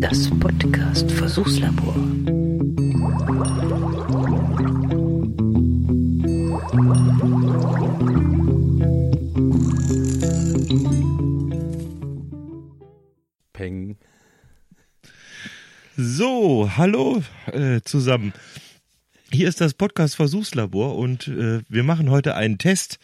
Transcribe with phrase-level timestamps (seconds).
[0.00, 1.94] Das Podcast Versuchslabor.
[13.52, 13.96] Peng.
[15.96, 17.22] So, hallo
[17.52, 18.32] äh, zusammen.
[19.30, 22.98] Hier ist das Podcast Versuchslabor und äh, wir machen heute einen Test.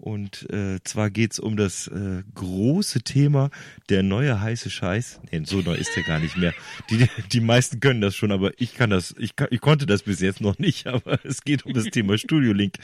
[0.00, 3.50] Und äh, zwar geht's um das äh, große Thema
[3.90, 5.20] der neue heiße Scheiß.
[5.30, 6.54] Nee, so neu ist der gar nicht mehr.
[6.88, 10.02] Die, die meisten können das schon, aber ich kann das, ich, kann, ich konnte das
[10.02, 12.76] bis jetzt noch nicht, aber es geht um das Thema Studio Link.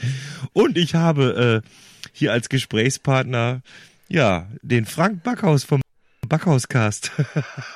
[0.53, 1.69] Und ich habe äh,
[2.13, 3.63] hier als Gesprächspartner
[4.07, 5.81] ja den Frank Backhaus vom
[6.27, 7.11] Backhauscast.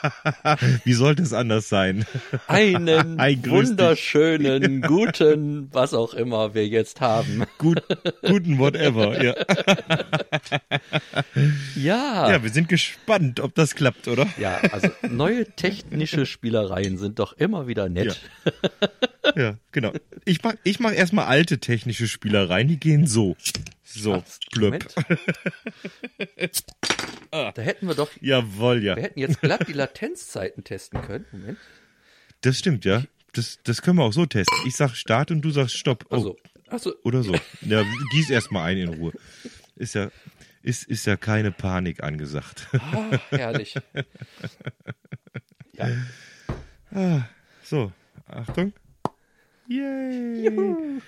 [0.83, 2.05] Wie sollte es anders sein?
[2.47, 3.69] Einen Ein grüß dich.
[3.69, 7.43] wunderschönen, guten, was auch immer wir jetzt haben.
[7.57, 7.81] Gut,
[8.21, 9.23] guten whatever.
[9.23, 9.35] Ja.
[11.75, 12.31] Ja.
[12.31, 14.27] ja, wir sind gespannt, ob das klappt, oder?
[14.37, 18.19] Ja, also neue technische Spielereien sind doch immer wieder nett.
[19.35, 19.93] Ja, genau.
[20.25, 23.35] Ich mach, ich mach erstmal alte technische Spielereien, die gehen so.
[23.93, 24.85] So, blöpp.
[24.95, 24.95] Moment.
[27.31, 28.95] Da hätten wir doch, Jawohl, ja.
[28.97, 31.25] wir hätten jetzt glatt die Latenzzeiten testen können.
[31.31, 31.57] Moment.
[32.41, 33.03] Das stimmt, ja.
[33.31, 34.57] Das, das können wir auch so testen.
[34.67, 36.05] Ich sag Start und du sagst Stopp.
[36.09, 37.33] Oh, Also, also Oder so.
[37.61, 39.13] Ja, gieß erstmal ein in Ruhe.
[39.77, 40.11] Ist ja,
[40.61, 42.67] ist, ist ja keine Panik angesagt.
[42.73, 43.75] ah, herrlich.
[46.91, 47.29] Ja,
[47.63, 47.93] So,
[48.27, 48.73] Achtung.
[49.69, 50.99] Yay.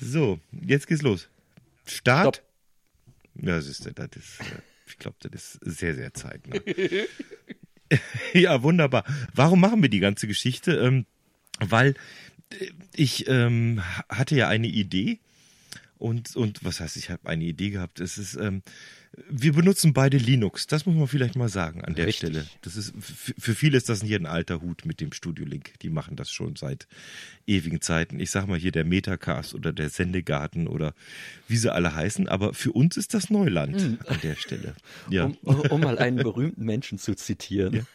[0.00, 1.28] So, jetzt geht's los.
[1.86, 2.36] Start.
[2.36, 2.52] Stopp.
[3.34, 6.60] Ja, das ist, das ist, äh, ich glaube, das ist sehr, sehr zeitnah.
[8.34, 9.04] ja, wunderbar.
[9.34, 10.72] Warum machen wir die ganze Geschichte?
[10.76, 11.06] Ähm,
[11.60, 11.94] weil
[12.50, 15.20] äh, ich ähm, hatte ja eine Idee
[15.98, 18.00] und, und was heißt, ich habe eine Idee gehabt.
[18.00, 18.62] Es ist, ähm,
[19.28, 20.66] wir benutzen beide Linux.
[20.66, 22.30] Das muss man vielleicht mal sagen an der Richtig.
[22.30, 22.46] Stelle.
[22.62, 25.78] Das ist für viele ist das hier ein alter Hut mit dem Studio Link.
[25.80, 26.86] Die machen das schon seit
[27.46, 28.20] ewigen Zeiten.
[28.20, 30.94] Ich sag mal hier der Metacast oder der Sendegarten oder
[31.46, 32.26] wie sie alle heißen.
[32.28, 34.74] Aber für uns ist das Neuland an der Stelle.
[35.10, 37.86] Ja, um, um mal einen berühmten Menschen zu zitieren.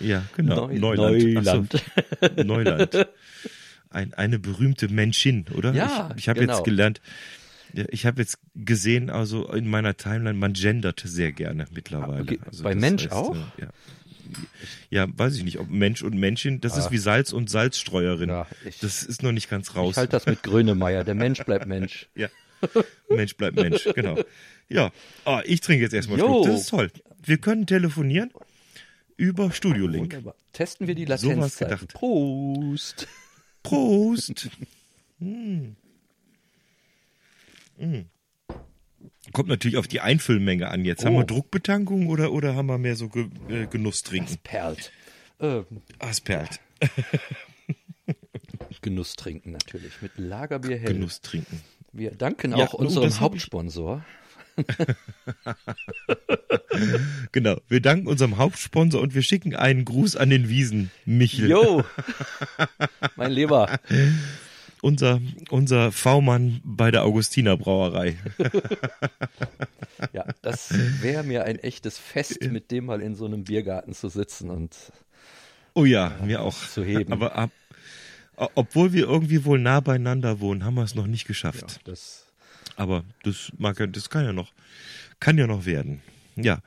[0.00, 0.68] ja, genau.
[0.68, 1.82] Neu- Neuland.
[2.20, 2.42] Ach so.
[2.44, 3.08] Neuland.
[3.88, 5.72] Ein, eine berühmte Menschin, oder?
[5.72, 6.56] Ja, ich ich habe genau.
[6.56, 7.00] jetzt gelernt,
[7.72, 12.18] ja, ich habe jetzt gesehen, also in meiner Timeline, man gendert sehr gerne mittlerweile.
[12.18, 12.38] Ah, okay.
[12.46, 13.34] Also Bei Mensch auch?
[13.36, 13.68] äh, ja.
[14.90, 18.28] ja, weiß ich nicht, ob Mensch und Menschin, das ist wie Salz und Salzstreuerin.
[18.30, 19.92] Ja, ich- das ist noch nicht ganz raus.
[19.92, 21.04] Ich halte das mit Grönemeyer.
[21.04, 22.08] Der Mensch bleibt Mensch.
[22.16, 22.28] Ja.
[23.10, 24.18] Mensch bleibt Mensch, genau.
[24.70, 24.90] Ja,
[25.26, 26.18] ah, ich trinke jetzt erstmal.
[26.18, 26.46] Schluck.
[26.46, 26.90] Das ist toll.
[27.22, 28.30] Wir können telefonieren
[29.18, 30.04] über Studio Link.
[30.14, 30.34] Wunderbar.
[30.54, 31.76] Testen wir die Latenzzeiten.
[31.78, 31.92] gedacht.
[31.92, 33.06] Prost.
[33.62, 34.48] Prost!
[35.18, 35.76] Hm.
[37.78, 38.06] Hm.
[39.32, 40.84] Kommt natürlich auf die Einfüllmenge an.
[40.84, 41.18] Jetzt haben Oh.
[41.18, 44.36] wir Druckbetankung oder, oder haben wir mehr so Ge äh, Genuss trinken?
[44.42, 44.92] Perlt.
[45.40, 45.62] Äh,
[45.98, 46.60] Ah, es perlt.
[48.82, 50.00] Genuss trinken natürlich.
[50.00, 50.92] Mit Lagerbier hell.
[50.94, 51.60] Genuss trinken.
[51.92, 54.04] Wir danken Ja, auch oh, unserem Hauptsponsor.
[57.32, 57.56] Genau.
[57.68, 61.50] Wir danken unserem Hauptsponsor und wir schicken einen Gruß an den Wiesen, Michel.
[61.50, 61.84] Jo,
[63.16, 63.78] mein Lieber.
[64.86, 65.20] Unser,
[65.50, 68.16] unser V-Mann bei der Augustiner Brauerei.
[70.12, 74.08] Ja, das wäre mir ein echtes Fest, mit dem mal in so einem Biergarten zu
[74.08, 74.76] sitzen und
[75.74, 76.54] Oh ja, mir auch.
[76.68, 77.12] zu heben.
[77.12, 77.50] Aber ab,
[78.54, 81.80] obwohl wir irgendwie wohl nah beieinander wohnen, haben wir es noch nicht geschafft.
[81.82, 82.26] das
[82.76, 84.52] Aber das mag ja, das kann ja noch,
[85.18, 86.00] kann ja noch werden.
[86.36, 86.60] Ja.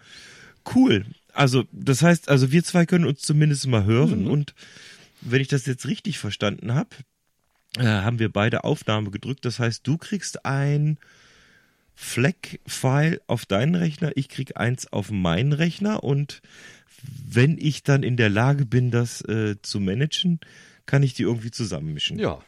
[0.76, 1.06] Cool.
[1.32, 4.56] Also, das heißt, also wir zwei können uns zumindest mal hören und
[5.22, 6.90] wenn ich das jetzt richtig verstanden habe,
[7.78, 9.46] äh, haben wir beide Aufnahme gedrückt.
[9.46, 10.98] Das heißt, du kriegst ein
[11.96, 16.42] Fleck-File auf deinen Rechner, ich krieg eins auf meinen Rechner und
[17.04, 20.40] wenn ich dann in der Lage bin, das äh, zu managen,
[20.86, 22.18] kann ich die irgendwie zusammenmischen.
[22.18, 22.40] ja,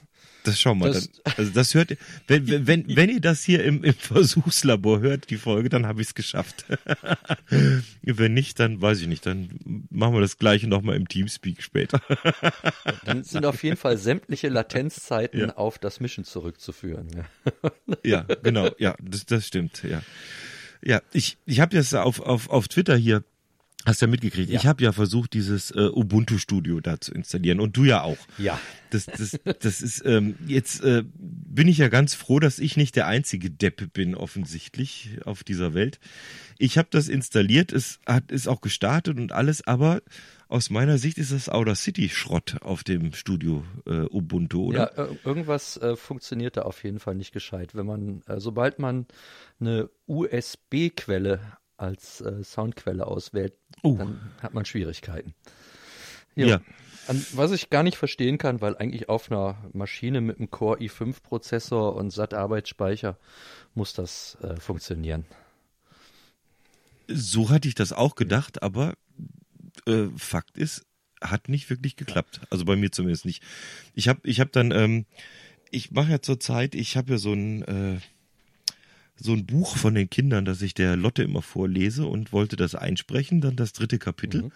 [0.44, 1.34] Das schauen wir Das- dann.
[1.38, 1.96] Also das hört,
[2.28, 6.02] wenn, wenn, wenn, wenn ihr das hier im, im Versuchslabor hört, die Folge, dann habe
[6.02, 6.66] ich es geschafft.
[8.02, 9.50] wenn nicht, dann weiß ich nicht, dann
[9.90, 12.02] machen wir das gleiche nochmal im Teamspeak später.
[13.06, 15.56] dann sind auf jeden Fall sämtliche Latenzzeiten Ja.
[15.58, 17.08] auf das Mischen zurückzuführen.
[17.16, 17.72] Ja.
[18.04, 20.02] ja, genau, ja, das, das stimmt, ja.
[20.84, 23.24] Ja, ich, ich habe das auf, auf, auf Twitter hier,
[23.86, 24.60] hast du ja mitgekriegt, Ja.
[24.60, 28.18] ich habe ja versucht, dieses äh, Ubuntu-Studio da zu installieren und du ja auch.
[28.38, 28.60] Ja.
[28.92, 32.96] Das, das, das ist, ähm, jetzt äh, bin ich ja ganz froh, dass ich nicht
[32.96, 36.00] der einzige Depp bin, offensichtlich, auf dieser Welt.
[36.58, 40.02] Ich habe das installiert, es hat, ist auch gestartet und alles, aber
[40.50, 44.92] aus meiner Sicht ist das Outer City Schrott auf dem Studio äh, Ubuntu, oder?
[44.98, 47.74] Ja, ir- irgendwas äh, funktioniert da auf jeden Fall nicht gescheit.
[47.74, 49.06] Wenn man, äh, sobald man
[49.62, 51.40] eine USB-Quelle
[51.82, 53.96] als äh, Soundquelle auswählt, Oh.
[53.98, 55.34] dann hat man Schwierigkeiten.
[56.36, 56.62] Ja.
[57.08, 60.80] An, was ich gar nicht verstehen kann, weil eigentlich auf einer Maschine mit einem Core
[60.80, 63.18] i5-Prozessor und SAT-Arbeitsspeicher
[63.74, 65.26] muss das äh, funktionieren.
[67.08, 68.94] So hatte ich das auch gedacht, aber
[69.88, 70.86] äh, Fakt ist,
[71.22, 72.42] hat nicht wirklich geklappt.
[72.50, 73.44] Also bei mir zumindest nicht.
[73.94, 75.06] Ich habe ich hab dann, ähm,
[75.72, 78.00] ich mache ja zurzeit, ich habe ja so ein äh,
[79.22, 82.76] so ein Buch von den Kindern, das ich der Lotte immer vorlese und wollte das
[82.76, 84.44] einsprechen, dann das dritte Kapitel.
[84.44, 84.52] Mhm.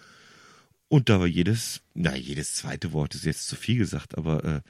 [0.88, 4.60] Und da war jedes, na jedes zweite Wort ist jetzt zu viel gesagt, aber äh,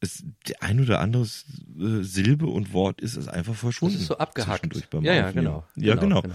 [0.00, 3.94] es, der ein oder andere äh, Silbe und Wort ist es einfach verschwunden.
[3.94, 4.90] Das ist so abgehackt.
[4.90, 5.64] beim Ja, ja, genau.
[5.76, 6.22] Ja, Genau, genau.
[6.22, 6.34] genau.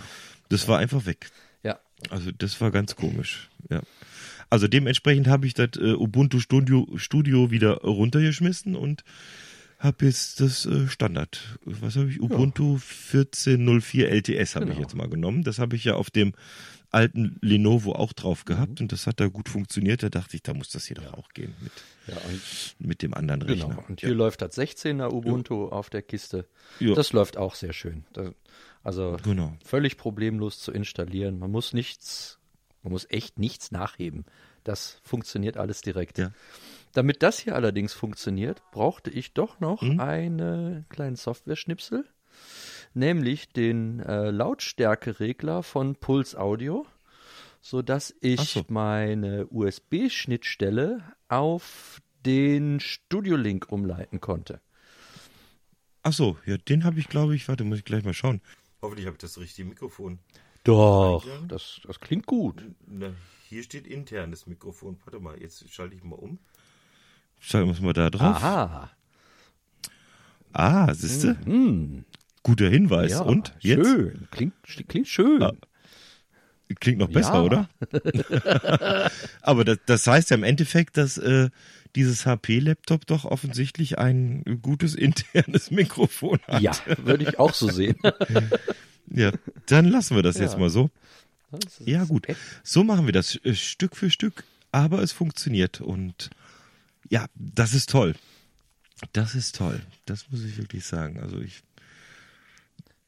[0.50, 1.32] Das war einfach weg.
[1.64, 3.82] Ja, Also das war ganz komisch, ja.
[4.50, 9.04] Also dementsprechend habe ich das äh, Ubuntu Studio, Studio wieder runtergeschmissen und
[9.84, 14.82] habe jetzt das äh, Standard, was habe ich, Ubuntu 14.04 LTS habe ich Genau.
[14.82, 15.44] jetzt mal genommen.
[15.44, 16.34] Das habe ich ja auf dem
[16.90, 18.84] alten Lenovo auch drauf gehabt Mhm.
[18.86, 20.04] und das hat da gut funktioniert.
[20.04, 21.72] Da dachte ich, da muss das hier doch auch gehen mit,
[22.08, 22.16] ja
[22.80, 23.70] mit dem anderen Rechner.
[23.70, 23.84] genau.
[23.88, 26.48] Und hier läuft das 16er Ubuntu auf der Kiste.
[26.80, 26.94] Ja.
[26.94, 28.06] Das läuft auch sehr schön.
[28.84, 29.58] Also Genau.
[29.66, 31.40] völlig problemlos zu installieren.
[31.40, 32.38] Man muss nichts,
[32.84, 34.26] man muss echt nichts nachheben.
[34.64, 36.18] Das funktioniert alles direkt.
[36.20, 36.32] Ja.
[36.94, 40.00] Damit das hier allerdings funktioniert, brauchte ich doch noch Mhm.
[40.00, 42.06] einen kleinen Software-Schnipsel,
[42.94, 46.86] nämlich den äh, Lautstärkeregler von Pulse Audio,
[47.62, 48.64] sodass ich so.
[48.68, 54.62] meine USB-Schnittstelle auf den Studio Link umleiten konnte.
[56.04, 58.42] Ach so, ja, den habe ich, glaube ich, warte, muss ich gleich mal schauen.
[58.82, 60.20] Hoffentlich habe ich das richtige Mikrofon.
[60.66, 62.64] Doch, das, das klingt gut.
[62.86, 63.14] Na,
[63.48, 64.98] hier steht internes Mikrofon.
[65.06, 66.40] Warte mal, jetzt schalte ich mal um.
[67.46, 68.42] Schalten wir es mal da drauf.
[68.42, 68.90] Aha.
[70.54, 71.36] Ah, siehst du?
[71.46, 72.06] Hm.
[72.42, 73.12] Guter Hinweis.
[73.12, 73.86] Ja, Und jetzt?
[73.86, 74.28] Schön.
[74.32, 74.54] Klingt,
[74.88, 75.44] klingt schön.
[75.44, 75.52] Ah.
[76.80, 77.42] Klingt noch besser, Ja.
[77.42, 77.70] oder?
[79.42, 81.50] Aber das, das heißt ja im Endeffekt, dass äh,
[81.96, 86.62] dieses HP-Laptop doch offensichtlich ein gutes internes Mikrofon hat.
[86.62, 86.72] Ja,
[87.04, 87.98] würde ich auch so sehen.
[89.16, 89.32] Ja,
[89.68, 90.44] dann lassen wir das Ja.
[90.44, 90.90] jetzt mal so.
[91.86, 92.26] Ja, gut.
[92.64, 94.46] So machen wir das äh, Stück für Stück.
[94.72, 95.82] Aber es funktioniert.
[95.82, 96.30] Und
[97.14, 98.16] ja, das ist toll.
[99.12, 99.82] Das ist toll.
[100.06, 101.20] Das muss ich wirklich sagen.
[101.22, 101.62] Also ich.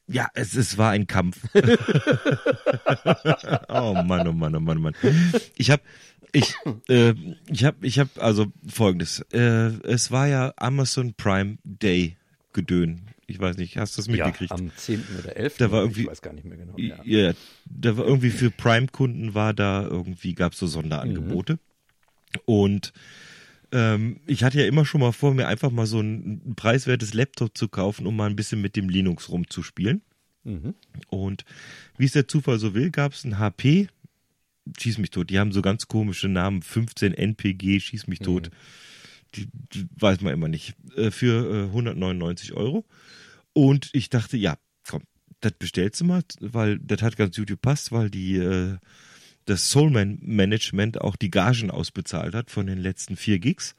[0.06, 1.40] Ja, es, es war ein Kampf.
[3.68, 4.94] oh Mann, oh Mann, oh Mann, oh Mann.
[5.56, 5.82] Ich habe,
[6.32, 6.54] ich,
[6.88, 7.14] äh,
[7.48, 9.20] ich habe, ich habe, also folgendes.
[9.32, 12.16] Äh, es war ja Amazon Prime Day
[12.52, 13.02] Gedön.
[13.26, 14.52] Ich weiß nicht, hast du das Ja, mitgekriegt?
[14.52, 15.04] am 10.
[15.18, 15.56] oder 11.
[15.56, 16.74] Da war ich irgendwie- weiß gar nicht mehr genau.
[16.78, 16.98] Ja.
[17.04, 17.32] Ja.
[17.64, 21.58] da war irgendwie für Prime-Kunden war da irgendwie, gab es so Sonderangebote.
[22.44, 22.92] Und
[23.76, 27.56] ähm, ich hatte ja immer schon mal vor, mir einfach mal so ein, preiswertes Laptop
[27.56, 30.00] zu kaufen, um mal ein bisschen mit dem Linux rumzuspielen.
[30.44, 30.74] Mhm.
[31.08, 31.44] Und
[31.98, 33.88] wie es der Zufall so will, gab es ein HP,
[34.78, 38.50] schieß mich tot, die haben so ganz komische Namen, 15 NPG, schieß mich tot.
[39.34, 40.74] Die, die weiß man immer nicht.
[40.96, 42.86] Äh, für äh, 199 Euro.
[43.52, 44.56] Und ich dachte, ja,
[44.88, 45.02] komm,
[45.40, 48.78] das bestellst du mal, weil das hat ganz gut gepasst, weil die äh,
[49.46, 53.74] das Soulman Management auch die Gagen ausbezahlt hat von den letzten vier Gigs.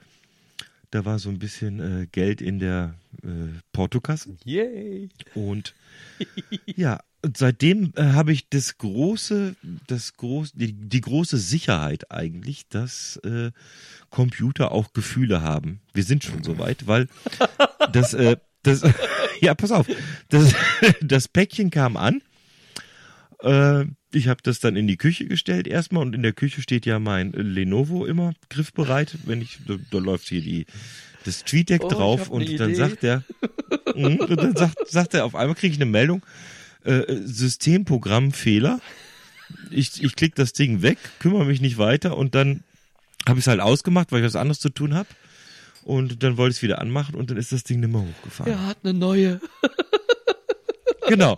[0.92, 3.28] Da war so ein bisschen äh, Geld in der äh,
[3.74, 4.38] Portokasse.
[4.46, 5.10] Yay.
[5.36, 5.76] Und
[6.66, 7.00] ja,
[7.36, 9.56] seitdem äh, habe ich das große,
[9.88, 13.52] das groß, die, die große Sicherheit eigentlich, dass äh,
[14.10, 15.82] Computer auch Gefühle haben.
[15.94, 17.10] Wir sind schon so weit, weil
[17.92, 18.84] das, äh, das,
[19.42, 19.88] ja, pass auf,
[20.30, 20.54] das,
[21.02, 22.22] das Päckchen kam an.
[23.42, 26.86] Äh, ich habe das dann in die Küche gestellt erstmal und in der Küche steht
[26.86, 29.16] ja mein Lenovo immer griffbereit.
[29.26, 30.66] Wenn ich, da, da läuft hier die
[31.26, 32.78] das TweetDeck Oh, ich drauf und ne dann Idee.
[32.78, 33.24] sagt er,
[33.96, 36.24] Mhm, und dann sagt, sagt er, auf einmal kriege ich eine Meldung,
[36.84, 38.80] äh, Systemprogrammfehler.
[39.72, 42.64] Ich, ich klicke das Ding weg, kümmere mich nicht weiter und dann
[43.28, 45.08] habe ich es halt ausgemacht, weil ich was anderes zu tun habe.
[45.84, 48.52] Und dann wollte ich es wieder anmachen und dann ist das Ding nicht mehr hochgefahren.
[48.52, 49.40] Er hat eine neue.
[51.08, 51.36] Genau.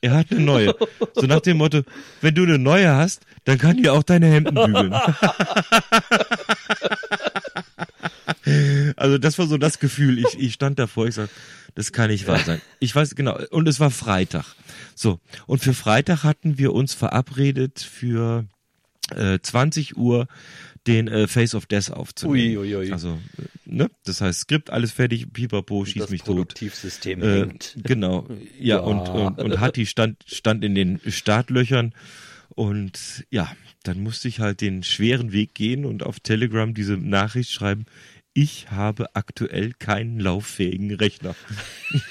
[0.00, 0.74] Er hat eine neue.
[1.14, 1.82] So nach dem Motto,
[2.20, 4.94] wenn du eine neue hast, dann kann die auch deine Hemden bügeln.
[8.96, 10.18] Also das war so das Gefühl.
[10.18, 11.28] Ich, ich stand davor, ich sag,
[11.74, 12.60] das kann nicht wahr sein.
[12.78, 13.38] Ich weiß genau.
[13.50, 14.44] Und es war Freitag.
[14.94, 15.18] So.
[15.46, 18.46] Und für Freitag hatten wir uns verabredet für
[19.14, 20.28] äh, 20 Uhr
[20.86, 22.56] den äh, Face of Death aufzunehmen.
[22.58, 22.92] Ui, ui, ui.
[22.92, 23.90] Also, äh, ne?
[24.04, 26.36] Das heißt, Skript, alles fertig, pipapo, schieß das mich tot.
[26.36, 27.48] Produktivsystem Äh,
[27.82, 28.26] genau.
[28.58, 28.78] Ja, Ja.
[28.80, 31.94] Und, und, und Hatti stand, stand in den Startlöchern.
[32.50, 33.50] Und ja,
[33.82, 37.86] dann musste ich halt den schweren Weg gehen und auf Telegram diese Nachricht schreiben.
[38.32, 41.34] ich habe aktuell keinen lauffähigen Rechner.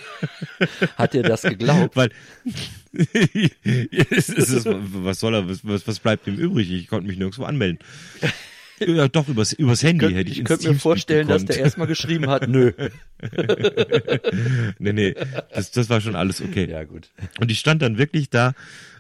[0.98, 1.96] Hat er das geglaubt?
[1.96, 2.10] Weil
[2.94, 6.72] es ist, was soll er, was, was bleibt ihm übrig?
[6.72, 7.80] Ich konnte mich nirgendwo anmelden.
[8.80, 12.28] Ja, doch, übers, übers Handy hätte ich Ich könnte mir vorstellen, dass der erstmal geschrieben
[12.28, 12.74] hat, nö.
[14.80, 15.16] nee, nee,
[15.54, 16.70] das, das war schon alles okay.
[16.70, 17.10] Ja, gut.
[17.40, 18.54] Und ich stand dann wirklich da,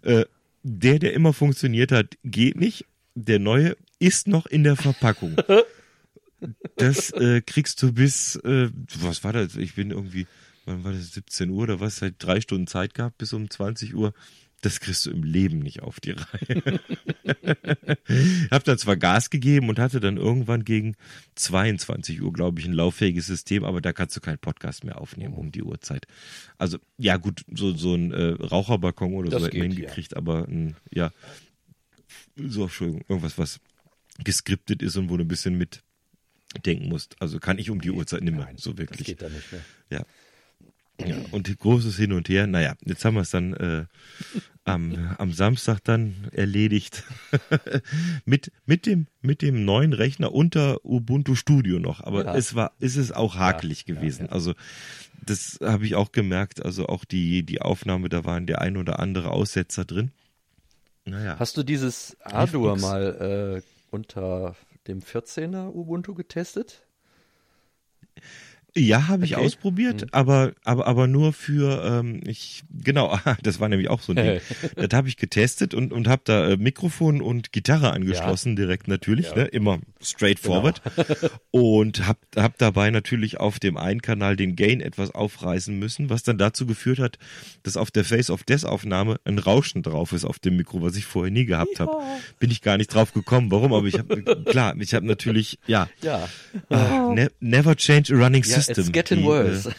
[0.04, 0.26] äh,
[0.64, 2.86] der, der immer funktioniert hat, geht nicht.
[3.16, 5.36] Der neue ist noch in der Verpackung.
[6.76, 9.56] Das äh, kriegst du bis, äh, was war das?
[9.56, 10.28] Ich bin irgendwie,
[10.66, 11.98] wann war das, 17 Uhr oder was?
[11.98, 14.14] Seit drei Stunden Zeit gehabt bis um 20 Uhr.
[14.62, 16.80] Das kriegst du im Leben nicht auf die Reihe.
[18.52, 20.96] hab dann zwar Gas gegeben und hatte dann irgendwann gegen
[21.36, 25.36] 22 Uhr, glaube ich, ein lauffähiges System, aber da kannst du keinen Podcast mehr aufnehmen
[25.36, 26.08] um die Uhrzeit.
[26.58, 30.48] Also, ja, gut, so, so ein äh, Raucherbalkon oder Das so hätten wir hingekriegt, aber
[30.48, 31.12] ein, ja,
[32.36, 33.60] so, Entschuldigung, irgendwas, was
[34.24, 37.16] geskriptet ist und wo du ein bisschen mitdenken musst.
[37.22, 39.08] Also kann ich um die Uhrzeit nicht mehr, Nein, so Das wirklich.
[39.08, 39.62] geht da nicht mehr.
[39.92, 40.06] Ja.
[41.04, 42.48] Ja, und großes Hin und Her.
[42.48, 43.86] Naja, jetzt haben wir es dann äh,
[44.64, 47.04] am, am Samstag dann erledigt.
[48.26, 52.02] mit, mit, dem, mit dem neuen Rechner unter Ubuntu Studio noch.
[52.02, 52.36] Aber Ja.
[52.36, 54.28] es war, ist es auch hakelig Ja, gewesen.
[54.28, 54.32] ja.
[54.32, 54.54] Also
[55.26, 56.64] das habe ich auch gemerkt.
[56.64, 60.12] Also auch die, die Aufnahme, da waren der ein oder andere Aussetzer drin.
[61.04, 61.36] Naja.
[61.38, 62.16] Hast du dieses
[62.74, 62.82] nix.
[62.82, 63.62] mal äh,
[63.92, 64.56] unter
[64.88, 66.85] dem 14er Ubuntu getestet?
[68.78, 69.46] Ja, habe ich Okay.
[69.46, 74.18] ausprobiert, aber, aber, aber nur für, ähm, ich, genau, das war nämlich auch so ein
[74.18, 74.42] Ding.
[74.76, 79.28] das habe ich getestet und, und habe da äh, Mikrofon und Gitarre angeschlossen, direkt natürlich,
[79.28, 79.36] Ja.
[79.36, 80.82] ne, immer straightforward.
[81.52, 86.24] und habe hab dabei natürlich auf dem einen Kanal den Gain etwas aufreißen müssen, was
[86.24, 87.18] dann dazu geführt hat,
[87.64, 90.98] dass auf der Face of Death Aufnahme ein Rauschen drauf ist auf dem Mikro, was
[90.98, 91.96] ich vorher nie gehabt habe.
[92.40, 93.52] Bin ich gar nicht drauf gekommen.
[93.52, 93.74] Warum?
[93.74, 96.28] Aber ich habe, klar, ich habe natürlich, ja, Ja.
[96.70, 98.84] ah, ne, never change a running Ja, system.
[98.86, 99.72] it's getting Die, worse.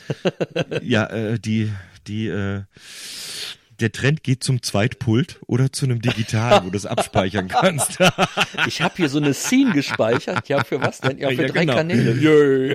[0.54, 1.70] Äh, ja, äh, die,
[2.06, 2.62] die, äh,
[3.78, 7.98] der Trend geht zum Zweitpult oder zu einem Digital, wo du es abspeichern kannst.
[8.66, 10.48] Ich habe hier so eine Scene gespeichert.
[10.48, 11.18] Ja, für was denn?
[11.18, 11.74] Ja, für Ja, drei genau.
[11.74, 12.12] Kanäle.
[12.14, 12.74] Yay.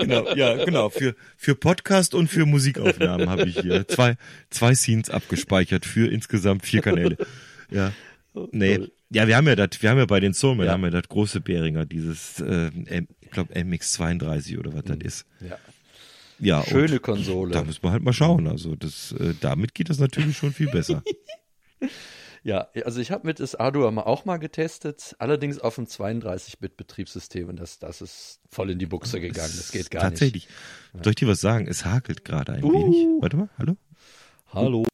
[0.00, 0.88] genau, ja, genau.
[0.90, 4.16] Für, für Podcast und für Musikaufnahmen habe ich hier zwei,
[4.50, 7.16] zwei Scenes abgespeichert für insgesamt vier Kanäle.
[7.70, 7.92] Ja.
[8.50, 8.76] Nee.
[8.78, 8.90] Toll.
[9.12, 10.72] Ja, wir haben ja das, wir haben ja bei den Soulmen, Ja.
[10.72, 12.70] haben wir das große Beringer, dieses, äh,
[13.30, 15.26] glaube MX32 oder was das ist.
[15.40, 15.58] Ja.
[16.42, 17.52] Ja, Schöne Konsole.
[17.52, 18.46] Da müssen wir halt mal schauen.
[18.46, 21.02] Also das, äh, damit geht das natürlich schon viel besser.
[22.42, 27.50] Ja, also ich habe mit das Ardour mal auch mal getestet, allerdings auf dem 32-Bit-Betriebssystem
[27.50, 29.52] und das, das ist voll in die Buchse gegangen.
[29.54, 30.48] Das geht gar Tatsächlich.
[30.94, 31.66] Soll ich dir was sagen?
[31.66, 32.72] Es hakelt gerade ein Uh.
[32.72, 33.06] wenig.
[33.20, 33.72] Warte mal, hallo?
[33.72, 34.54] nicht.
[34.54, 34.84] Hallo.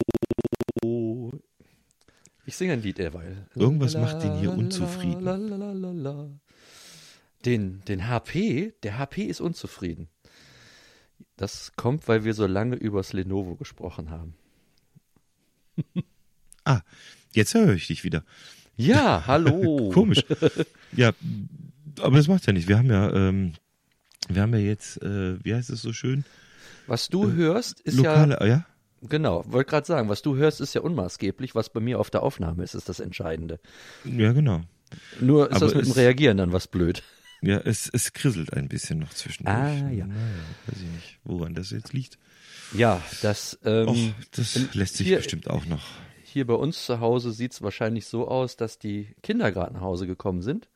[2.46, 3.46] Ich singe ein Lied derweil.
[3.54, 5.24] Irgendwas macht den hier unzufrieden.
[7.46, 10.08] Den, den HP, der HP ist unzufrieden.
[11.36, 14.34] Das kommt, weil wir so lange übers Lenovo gesprochen haben.
[16.68, 16.80] Ah,
[17.30, 18.24] jetzt höre ich dich wieder.
[18.76, 19.92] Ja, hallo.
[19.94, 20.24] Komisch.
[20.90, 21.12] Ja,
[22.00, 22.66] aber das macht ja nicht.
[22.66, 23.52] Wir haben ja, ähm,
[24.28, 26.24] wir haben ja jetzt, äh, wie heißt es so schön?
[26.88, 28.46] Was du hörst, ist Lokale, ja?
[28.46, 28.66] ja,
[29.02, 31.54] genau, wollte gerade sagen, was du hörst, ist ja unmaßgeblich.
[31.54, 33.60] Was bei mir auf der Aufnahme ist, ist das Entscheidende.
[34.04, 34.62] Ja, genau.
[35.20, 37.04] Nur ist Aber das mit dem Reagieren dann was blöd.
[37.42, 39.56] Ja, es, es krisselt ein bisschen noch zwischendurch.
[39.56, 40.06] Ah, ja.
[40.06, 40.18] Naja,
[40.66, 42.18] weiß ich nicht, woran das jetzt liegt.
[42.72, 43.96] Ja, das, ähm, Och,
[44.32, 45.84] das in- lässt sich hier- bestimmt auch noch.
[46.24, 49.80] Hier bei uns zu Hause sieht es wahrscheinlich so aus, dass die Kinder gerade nach
[49.80, 50.68] Hause gekommen sind.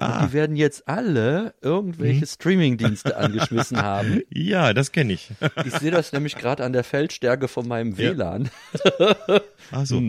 [0.00, 0.26] Und Ah.
[0.26, 4.22] die werden jetzt alle irgendwelche Streaming-Dienste angeschmissen haben.
[4.30, 5.30] Ja, das kenne ich.
[5.64, 7.98] Ich sehe das nämlich gerade an der Feldstärke von meinem Ja.
[7.98, 8.50] WLAN.
[9.70, 10.02] Also,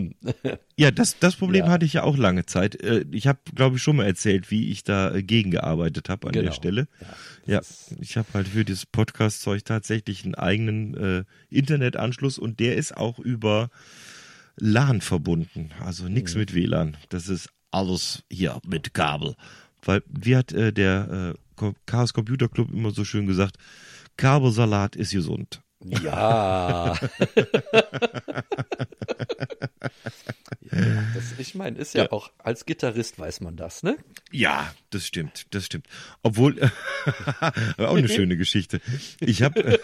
[0.76, 1.66] ja, das, das Problem Hm.
[1.68, 1.72] Ja.
[1.72, 2.80] hatte ich ja auch lange Zeit.
[2.82, 6.32] Äh, Ich habe, glaube ich, schon mal erzählt, wie ich da äh, gegengearbeitet habe an
[6.32, 6.46] Genau.
[6.46, 6.88] der Stelle.
[7.46, 7.60] Ja, Ja,
[8.00, 13.18] ich habe halt für dieses Podcast-Zeug tatsächlich einen eigenen äh, Internetanschluss und der ist auch
[13.18, 13.70] über
[14.56, 15.70] LAN verbunden.
[15.84, 16.40] Also nichts Mhm.
[16.40, 16.96] mit WLAN.
[17.08, 19.34] Das ist alles hier mit Kabel.
[19.86, 23.56] Weil, wie hat äh, der äh, Chaos Computer Club immer so schön gesagt,
[24.16, 25.62] Kabelsalat ist gesund.
[25.84, 26.94] Ja.
[30.72, 32.12] ja das, ich meine, ist ja, Ja.
[32.12, 33.96] auch, als Gitarrist weiß man das, ne?
[34.32, 35.86] Ja, das stimmt, das stimmt.
[36.22, 36.60] Obwohl,
[37.78, 38.80] auch eine schöne Geschichte.
[39.20, 39.78] Ich habe,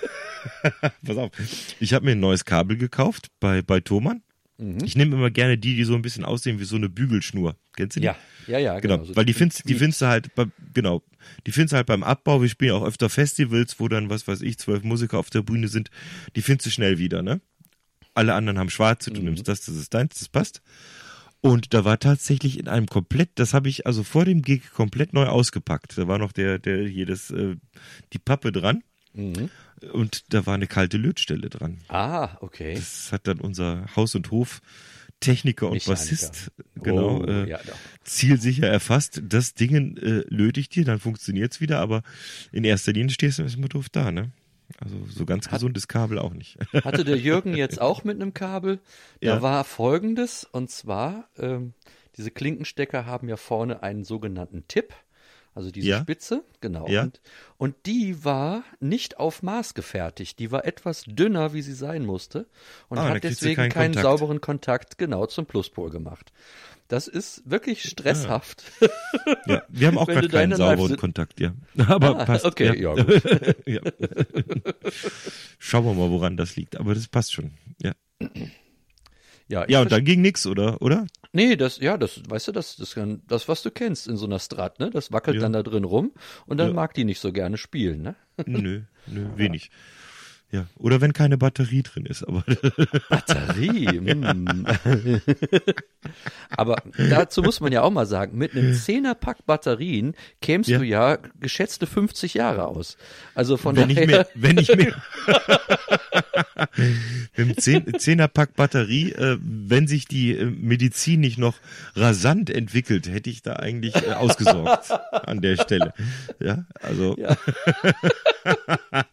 [1.06, 1.30] pass auf,
[1.78, 4.22] ich habe mir ein neues Kabel gekauft bei, bei Thomann.
[4.84, 7.56] Ich nehme immer gerne die, die so ein bisschen aussehen wie so eine Bügelschnur.
[7.74, 8.06] Kennst du die?
[8.06, 8.16] Ja,
[8.46, 9.04] ja, ja, Genau, genau.
[9.06, 11.02] so weil die findest, die findest du halt, bei, genau,
[11.46, 12.40] die findest du halt beim Abbau.
[12.42, 15.68] Wir spielen auch öfter Festivals, wo dann, was weiß ich, zwölf Musiker auf der Bühne
[15.68, 15.90] sind.
[16.36, 17.40] Die findest du schnell wieder, ne?
[18.14, 19.26] Alle anderen haben schwarze, du Mhm.
[19.28, 20.60] nimmst das, das ist deins, das passt.
[21.40, 25.12] Und da war tatsächlich in einem komplett, das habe ich also vor dem Gig komplett
[25.12, 25.98] neu ausgepackt.
[25.98, 27.56] Da war noch der, der hier das, äh,
[28.12, 28.82] die Pappe dran
[29.14, 29.50] Mhm.
[29.92, 31.78] und da war eine kalte Lötstelle dran.
[31.88, 32.74] Ah, okay.
[32.74, 34.60] Das hat dann unser Haus- und Hof
[35.20, 35.92] Techniker und Mechaniker.
[36.00, 37.60] Bassist genau Oh, äh, ja,
[38.02, 39.22] zielsicher erfasst.
[39.24, 42.02] Das Ding äh, löte ich dir, dann funktioniert's wieder, aber
[42.50, 44.32] in erster Linie stehst du erstmal doof da, ne?
[44.78, 46.56] Also so ganz gesundes Kabel auch nicht.
[46.84, 48.80] Hatte der Jürgen jetzt auch mit einem Kabel.
[49.20, 49.42] Da Ja.
[49.42, 51.74] war folgendes, und zwar, ähm,
[52.16, 54.92] diese Klinkenstecker haben ja vorne einen sogenannten Tipp,
[55.54, 56.00] also diese Ja.
[56.00, 56.86] Spitze, genau.
[56.88, 57.02] Ja.
[57.02, 57.20] Und,
[57.58, 60.38] und die war nicht auf Maß gefertigt.
[60.38, 62.46] Die war etwas dünner, wie sie sein musste.
[62.88, 64.02] Und Ah, hat deswegen keinen keinen Kontakt.
[64.02, 66.32] sauberen Kontakt genau zum Pluspol gemacht.
[66.88, 68.64] Das ist wirklich stresshaft.
[69.46, 71.54] Ja, wir haben auch gerade keinen sauberen Live- Kontakt, ja.
[71.86, 72.44] Aber Ah, passt.
[72.44, 72.94] okay, ja.
[72.94, 73.22] ja, gut.
[73.66, 73.80] ja.
[75.58, 76.76] Schauen wir mal, woran das liegt.
[76.78, 77.52] Aber das passt schon.
[77.80, 77.92] Ja,
[79.48, 80.80] Ja, ja und dann ging nix, oder?
[80.82, 81.06] Oder?
[81.32, 84.26] Nee, das, ja, das, weißt du, das, das kann, das, was du kennst in so
[84.26, 84.90] einer Strat, ne?
[84.90, 85.42] Das wackelt Ja.
[85.42, 86.12] dann da drin rum
[86.46, 86.74] und dann Ja.
[86.74, 88.16] mag die nicht so gerne spielen, ne?
[88.46, 89.70] Nö, nö, wenig.
[89.72, 89.78] Ja,
[90.76, 92.44] oder wenn keine Batterie drin ist, aber
[93.08, 94.00] Batterie.
[94.00, 94.66] mm.
[96.50, 100.78] Aber dazu muss man ja auch mal sagen, mit einem Zehnerpack Batterien kämst Ja.
[100.78, 102.96] du ja geschätzte 50 Jahre aus.
[103.34, 104.94] Also von wenn ich daher, mehr, wenn ich mehr.
[107.36, 111.54] Mit Zehn- Zehnerpack Batterie, äh, wenn sich die äh, Medizin nicht noch
[111.96, 115.92] rasant entwickelt, hätte ich da eigentlich äh, ausgesorgt an der Stelle.
[116.40, 117.16] Ja, also.
[117.18, 117.36] Ja.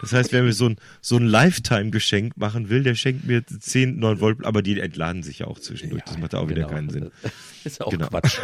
[0.00, 3.98] das heißt, wer mir so ein, so ein Lifetime-Geschenk machen will, der schenkt mir 10,
[3.98, 6.02] 9 Volt, aber die entladen sich ja auch zwischendurch.
[6.06, 6.74] das macht ja auch wieder genau.
[6.74, 7.10] keinen Sinn.
[7.64, 8.08] ist ja auch Genau.
[8.08, 8.38] Quatsch.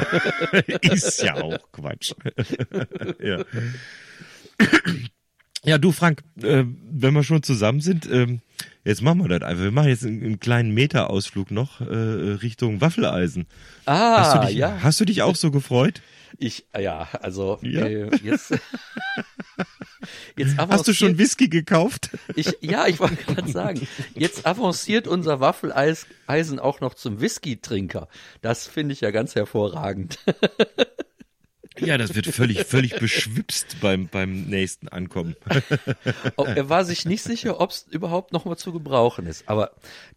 [0.82, 2.12] Ist ja auch Quatsch.
[3.22, 3.44] ja.
[5.64, 8.40] ja, du Frank, äh, wenn wir schon zusammen sind, ähm,
[8.84, 9.64] jetzt machen wir das einfach.
[9.64, 13.46] Wir machen jetzt einen, einen kleinen Meterausflug noch äh, Richtung Waffeleisen.
[13.86, 14.78] hast, du Ah, dich, ja.
[14.82, 16.00] hast du dich auch so gefreut?
[16.38, 17.86] Ich, ja, also Ja.
[17.86, 18.52] Äh, jetzt,
[20.36, 22.10] jetzt Hast du schon Whisky gekauft?
[22.36, 28.08] Ich, ja, ich wollte gerade sagen, jetzt avanciert unser Waffeleisen auch noch zum Whisky-Trinker.
[28.40, 30.18] Das finde ich ja ganz hervorragend.
[31.80, 35.36] Ja, das wird völlig, völlig beschwipst beim, beim nächsten Ankommen.
[36.36, 39.48] Oh, er war sich nicht sicher, ob es überhaupt noch mal zu gebrauchen ist.
[39.48, 39.70] Aber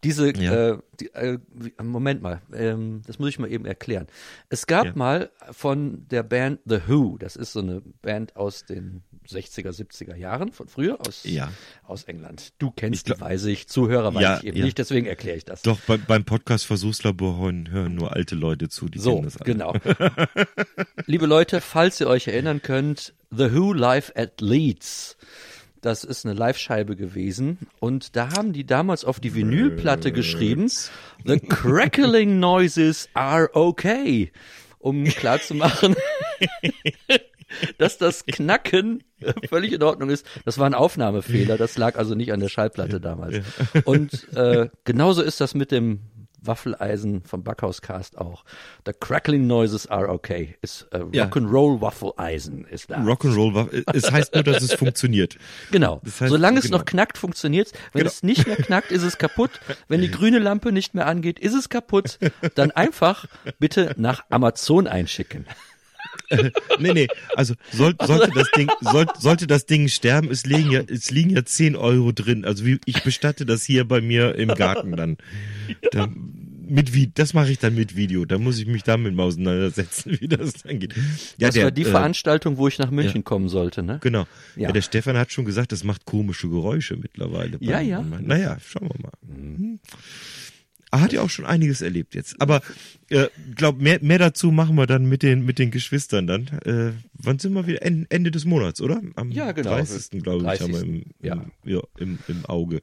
[0.03, 0.71] diese, Ja.
[0.71, 1.37] äh, die, äh,
[1.81, 4.07] Moment mal, ähm, das muss ich mal eben erklären.
[4.49, 4.91] Es gab Ja.
[4.95, 10.15] mal von der Band The Who, das ist so eine Band aus den 60er, 70er
[10.15, 11.51] Jahren, von früher, aus, Ja.
[11.83, 12.53] aus England.
[12.59, 14.65] Du kennst glaub- die, weiß ich, Zuhörer weiß Ja, ich eben ja.
[14.65, 15.61] nicht, deswegen erkläre ich das.
[15.61, 19.37] Doch, bei, beim Podcast Versuchslabor hören, hören nur alte Leute zu, die So, kennen das
[19.37, 19.45] alle.
[19.53, 19.73] genau.
[21.05, 25.17] Liebe Leute, falls ihr euch erinnern könnt, The Who Live at Leeds.
[25.81, 27.57] Das ist eine Live-Scheibe gewesen.
[27.79, 30.69] Und da haben die damals auf die Vinylplatte geschrieben,
[31.25, 34.31] The crackling noises are okay.
[34.77, 35.95] Um klarzumachen,
[37.77, 39.03] dass das Knacken
[39.49, 40.25] völlig in Ordnung ist.
[40.45, 41.57] Das war ein Aufnahmefehler.
[41.57, 43.41] Das lag also nicht an der Schallplatte damals.
[43.85, 45.99] Und äh, genauso ist das mit dem
[46.41, 48.43] Waffeleisen vom Backhauscast auch.
[48.86, 50.56] The crackling noises are okay.
[50.62, 51.25] Ist äh, Ja.
[51.25, 52.97] Rock'n'Roll Waffeleisen ist da.
[53.01, 55.38] Rock'n'Roll war, es heißt nur, dass es funktioniert.
[55.71, 56.01] Genau.
[56.04, 56.80] Das heißt, Solange es genau.
[56.80, 57.71] noch knackt, funktioniert's.
[57.93, 58.10] Wenn Genau.
[58.12, 59.51] es nicht mehr knackt, ist es kaputt.
[59.88, 62.17] Wenn die grüne Lampe nicht mehr angeht, ist es kaputt.
[62.56, 63.25] Dann einfach
[63.60, 65.45] bitte nach Amazon einschicken.
[66.79, 70.81] Nee, nee, also soll, sollte das Ding, soll, sollte das Ding sterben, es liegen ja,
[70.87, 72.45] es liegen ja 10 Euro drin.
[72.45, 75.17] Also wie, ich bestatte das hier bei mir im Garten dann.
[75.91, 76.07] Da,
[76.71, 78.23] mit wie, das mache ich dann mit Video.
[78.23, 80.95] Da muss ich mich damit mal auseinandersetzen, wie das dann geht.
[81.37, 83.99] Ja, Das der, war die äh, Veranstaltung, wo ich nach München kommen sollte, ne?
[84.01, 84.25] Genau.
[84.55, 84.67] Ja.
[84.67, 84.71] Ja.
[84.71, 87.57] der Stefan hat schon gesagt, das macht komische Geräusche mittlerweile.
[87.59, 88.01] Ja, ja.
[88.01, 89.11] Naja, schauen wir mal.
[89.21, 89.79] Mhm.
[90.91, 92.36] Er hat ja auch schon einiges erlebt jetzt.
[92.41, 92.62] Aber
[93.10, 96.47] äh, glaub, mehr, mehr dazu machen wir dann mit den, mit den Geschwistern dann.
[96.65, 97.82] Äh, wann sind wir wieder?
[97.84, 99.01] En- Ende des Monats, oder?
[99.15, 99.69] Am Ja, genau.
[99.71, 100.21] 30.
[100.21, 101.34] glaube ich, haben wir im, 30., ja.
[101.34, 102.82] im, ja, im, im Auge.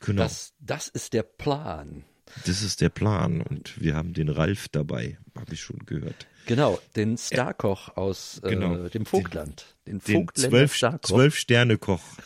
[0.00, 0.22] Genau.
[0.22, 2.04] Das, Das, das ist der Plan.
[2.44, 3.40] ist der Plan.
[3.42, 6.26] Und wir haben den Ralf dabei, habe ich schon gehört.
[6.46, 8.88] Genau, den Starkoch aus äh, Genau.
[8.88, 9.64] dem Vogtland.
[9.86, 11.08] Den, Den Vogtländer zwölf, Starkoch.
[11.08, 11.38] zwölf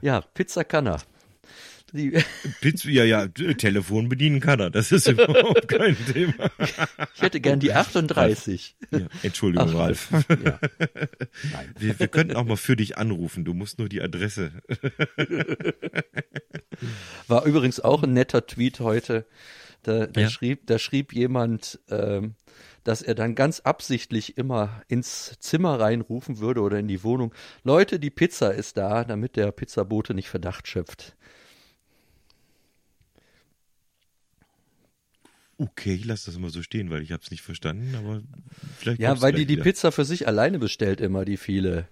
[0.00, 1.02] Ja, Pizza kann er.
[1.94, 2.16] Die,
[2.62, 4.70] Pizza, ja, ja, Telefon bedienen kann er.
[4.70, 6.50] Das ist überhaupt kein Thema.
[7.14, 8.76] ich hätte gern die 38.
[8.90, 10.08] Ja, Entschuldigung, Ach, Ralf.
[10.10, 10.58] Ja.
[11.52, 11.74] Nein.
[11.78, 13.44] Wir, wir könnten auch mal für dich anrufen.
[13.44, 14.52] Du musst nur die Adresse.
[17.28, 19.26] War übrigens auch ein netter Tweet heute.
[19.82, 20.30] Da, da Ja.
[20.30, 22.36] schrieb, da schrieb jemand, ähm,
[22.84, 27.98] dass er dann ganz absichtlich immer ins Zimmer reinrufen würde oder in die Wohnung, Leute,
[28.00, 31.16] die Pizza ist da, damit der Pizzabote nicht Verdacht schöpft.
[35.58, 38.22] Okay, ich lasse das mal so stehen, weil ich habe es nicht verstanden, aber
[38.78, 39.64] vielleicht Ja, weil die die wieder.
[39.64, 41.88] Pizza für sich alleine bestellt immer, die viele.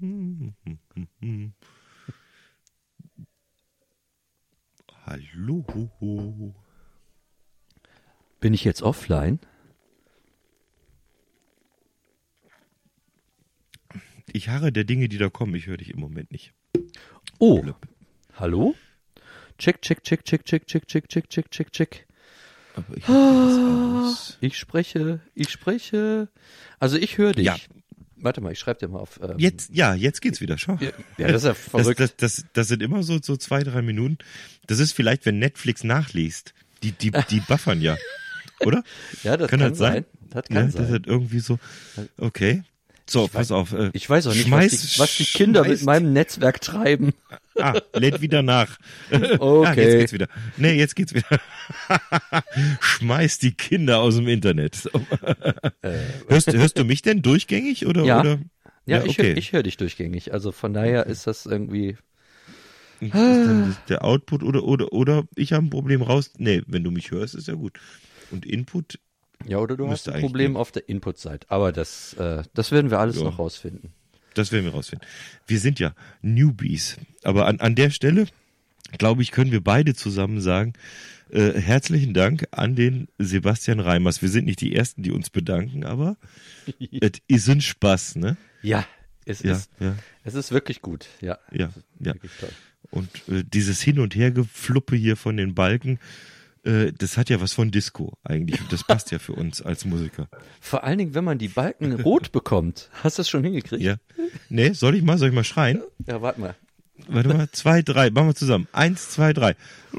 [5.06, 6.54] Hallo.
[8.40, 9.38] Bin ich jetzt offline?
[14.32, 15.54] Ich harre der Dinge, die da kommen.
[15.54, 16.52] Ich höre dich im Moment nicht.
[17.38, 17.86] Oh, Blöp.
[18.34, 18.74] hallo?
[19.58, 22.06] Check, check, check, check, check, check, check, check, check, check, check.
[22.74, 24.38] Aber ich das aus.
[24.40, 26.28] Ich spreche, ich spreche.
[26.78, 27.46] Also ich höre dich.
[27.46, 27.56] Ja.
[28.22, 29.18] Warte mal, ich schreibe dir mal auf.
[29.22, 30.58] Ähm, Jetzt, ja, jetzt geht's wieder.
[30.58, 30.76] Schau.
[30.80, 32.00] Ja, ja, das ist ja Das, verrückt.
[32.00, 34.18] das, das, das sind immer so, so zwei, drei Minuten.
[34.66, 36.54] Das ist vielleicht, wenn Netflix nachliest.
[36.82, 37.96] Die, die, die buffern ja.
[38.60, 38.84] Oder?
[39.22, 39.92] ja, das kann kann, das sein?
[39.92, 40.04] sein.
[40.30, 40.94] Das Ja, kann das sein.
[41.00, 41.58] ist irgendwie so.
[42.18, 42.62] Okay.
[43.10, 43.72] So, pass auf.
[43.72, 47.12] Äh, Ich weiß auch nicht, schmeiß, was, die, was die Kinder mit meinem Netzwerk treiben.
[47.58, 48.78] Ah, lädt wieder nach.
[49.10, 49.82] Ah, Okay.
[49.82, 50.28] jetzt geht's wieder.
[50.56, 51.26] Nee, jetzt geht's wieder.
[52.80, 54.76] Schmeiß die Kinder aus dem Internet.
[54.76, 54.90] So.
[56.28, 58.02] hörst, hörst du mich denn durchgängig oder?
[58.02, 58.06] Äh.
[58.06, 58.20] Ja.
[58.20, 58.38] oder?
[58.86, 59.28] Ja, Ja, ich, okay.
[59.30, 60.32] höre ich höre dich durchgängig.
[60.32, 61.96] Also von daher ist das irgendwie.
[63.00, 66.30] Ist dann das der Output oder oder oder ich habe ein Problem raus.
[66.38, 67.78] Nee, wenn du mich hörst, ist ja gut.
[68.30, 68.98] Und Input,
[69.46, 71.46] Ja, oder du hast ein Problem auf der Input-Seite.
[71.50, 73.24] Aber das, äh, das werden wir alles Ja.
[73.24, 73.92] noch rausfinden.
[74.34, 75.06] das werden wir rausfinden.
[75.46, 78.26] Wir sind ja Newbies, aber an an der Stelle
[78.98, 80.72] glaube ich, können wir beide zusammen sagen,
[81.30, 84.20] äh, herzlichen Dank an den Sebastian Reimers.
[84.20, 86.16] Wir sind nicht die ersten, die uns bedanken, aber
[87.00, 88.36] es ist ein Spaß, ne?
[88.62, 88.84] Ja,
[89.26, 91.06] es, Ja, ist, ja, es ist wirklich gut.
[91.20, 92.14] Ja, ja, ja.
[92.14, 92.50] wirklich toll.
[92.90, 96.00] Und äh, dieses Hin- und Hergefluppe hier von den Balken,
[96.64, 98.60] äh, das hat ja was von Disco eigentlich.
[98.60, 100.28] Und das passt ja für uns als Musiker.
[100.60, 102.90] Vor allen Dingen, wenn man die Balken rot bekommt.
[103.02, 103.82] Hast du das schon hingekriegt?
[103.82, 103.96] Ja.
[104.48, 105.82] Nee, soll ich mal, soll ich mal schreien?
[106.06, 106.54] Ja, warte mal.
[107.08, 108.68] Warte mal, zwei, drei, machen wir zusammen.
[108.72, 109.56] Eins, zwei, drei.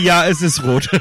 [0.00, 0.88] Ja, es ist rot.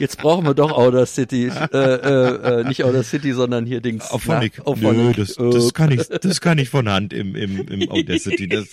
[0.00, 1.46] Jetzt brauchen wir doch Outer City.
[1.48, 4.10] Äh, äh, äh, nicht Outer City, sondern hier Dings.
[4.10, 4.26] Auf.
[4.26, 7.66] Na, auf Nö, das, Oh, das kann ich, das kann ich von Hand im, im,
[7.68, 8.48] im Audacity.
[8.48, 8.66] Das,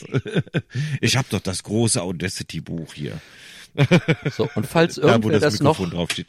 [1.02, 3.20] ich habe doch das große Audacity-Buch hier.
[4.36, 5.80] So, und falls Da, irgendwer das das noch.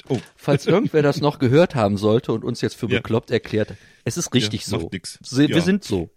[0.08, 2.98] Oh, falls irgendwer das noch gehört haben sollte und uns jetzt für Ja.
[2.98, 5.38] bekloppt erklärt, es ist richtig macht so.
[5.38, 5.60] Wir Ja.
[5.60, 6.10] sind so.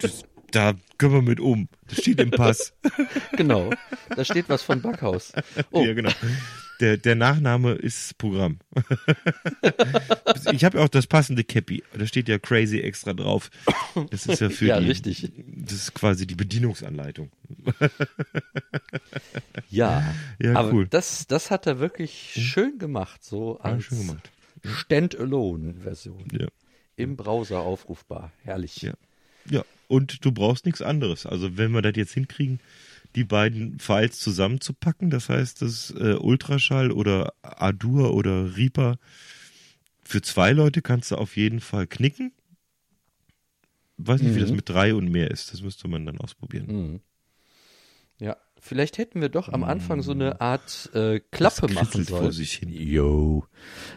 [0.00, 1.68] das, da können wir mit um.
[1.88, 2.72] Das steht im Pass.
[3.36, 3.70] Genau.
[4.14, 5.32] Da steht was von Backhaus.
[5.70, 6.10] Oh, Ja, genau.
[6.82, 8.58] Der, der Nachname ist Programm.
[10.52, 11.84] ich habe ja auch das passende Cappy.
[11.96, 13.50] Da steht ja Crazy extra drauf.
[14.10, 14.88] Das ist ja für Ja, die.
[14.88, 15.30] richtig.
[15.46, 17.30] Das ist quasi die Bedienungsanleitung.
[19.70, 20.12] ja.
[20.40, 20.86] Ja, Aber cool.
[20.88, 24.30] das, das hat er wirklich schön gemacht, so Ja, als gemacht.
[24.64, 26.24] Standalone-Version.
[26.32, 26.48] Ja.
[26.96, 28.32] Im Browser aufrufbar.
[28.42, 28.82] Herrlich.
[28.82, 28.94] Ja.
[29.48, 31.26] Ja, und du brauchst nichts anderes.
[31.26, 32.58] Also wenn wir das jetzt hinkriegen,
[33.14, 38.98] die beiden Files zusammenzupacken, das heißt, das äh, Ultraschall oder Adur oder Reaper,
[40.04, 42.32] für zwei Leute kannst du auf jeden Fall knicken.
[43.98, 44.56] Weiß nicht, wie das Mhm.
[44.56, 45.52] mit drei und mehr ist.
[45.52, 46.66] Das müsste man dann ausprobieren.
[46.66, 47.00] Mhm.
[48.18, 52.22] Ja, vielleicht hätten wir doch am Anfang so eine Art äh, Klappe Das machen sollen.
[52.22, 52.68] vor sich hin.
[52.70, 53.44] Yo.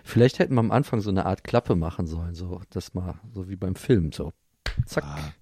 [0.04, 3.50] Vielleicht hätten wir am Anfang so eine Art Klappe machen sollen, so das mal so
[3.50, 4.34] wie beim Film, so
[4.86, 5.04] zack.
[5.04, 5.34] Ah,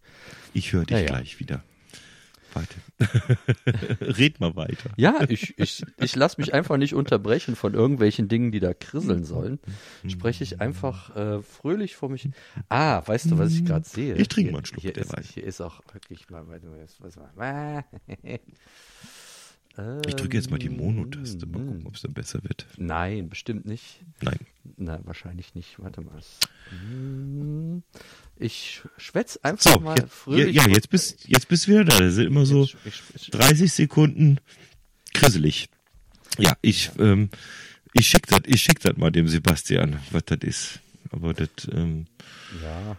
[0.54, 1.08] ich höre dich Ja, ja.
[1.08, 1.64] gleich wieder.
[2.56, 2.76] Weiter.
[4.18, 4.92] Red mal weiter.
[4.98, 9.24] Ja, ich, ich, ich lasse mich einfach nicht unterbrechen von irgendwelchen Dingen, die da krisseln
[9.26, 9.60] sollen.
[10.08, 12.30] Spreche ich einfach äh, fröhlich vor mich.
[12.70, 14.16] Ah, weißt du, was ich gerade sehe?
[14.16, 15.22] Ich trinke Hier- mal einen Schluck Hier derweil.
[15.22, 17.84] ist, hier ist auch wirklich mal, was mal.
[20.06, 21.48] Ich drücke jetzt mal die Mono-Taste.
[21.48, 22.68] Mal Ähm, gucken, ob es dann besser wird.
[22.78, 24.02] Nein, bestimmt nicht.
[24.22, 24.38] Nein.
[24.78, 25.82] Nein, wahrscheinlich nicht.
[25.82, 26.22] Warte mal.
[28.36, 30.56] Ich schwätz einfach So, mal ja, ja, fröhlich.
[30.56, 32.00] ja jetzt, bist, jetzt bist du wieder da.
[32.00, 34.40] Das sind immer so Ich- ich- ich- 30 Sekunden
[35.14, 35.70] grisselig.
[36.40, 37.30] Ja, ich, ähm,
[37.94, 40.80] ich schick das, ich schick das mal dem Sebastian, was das ist.
[41.12, 42.08] Aber das, ähm,
[42.62, 42.98] Ja.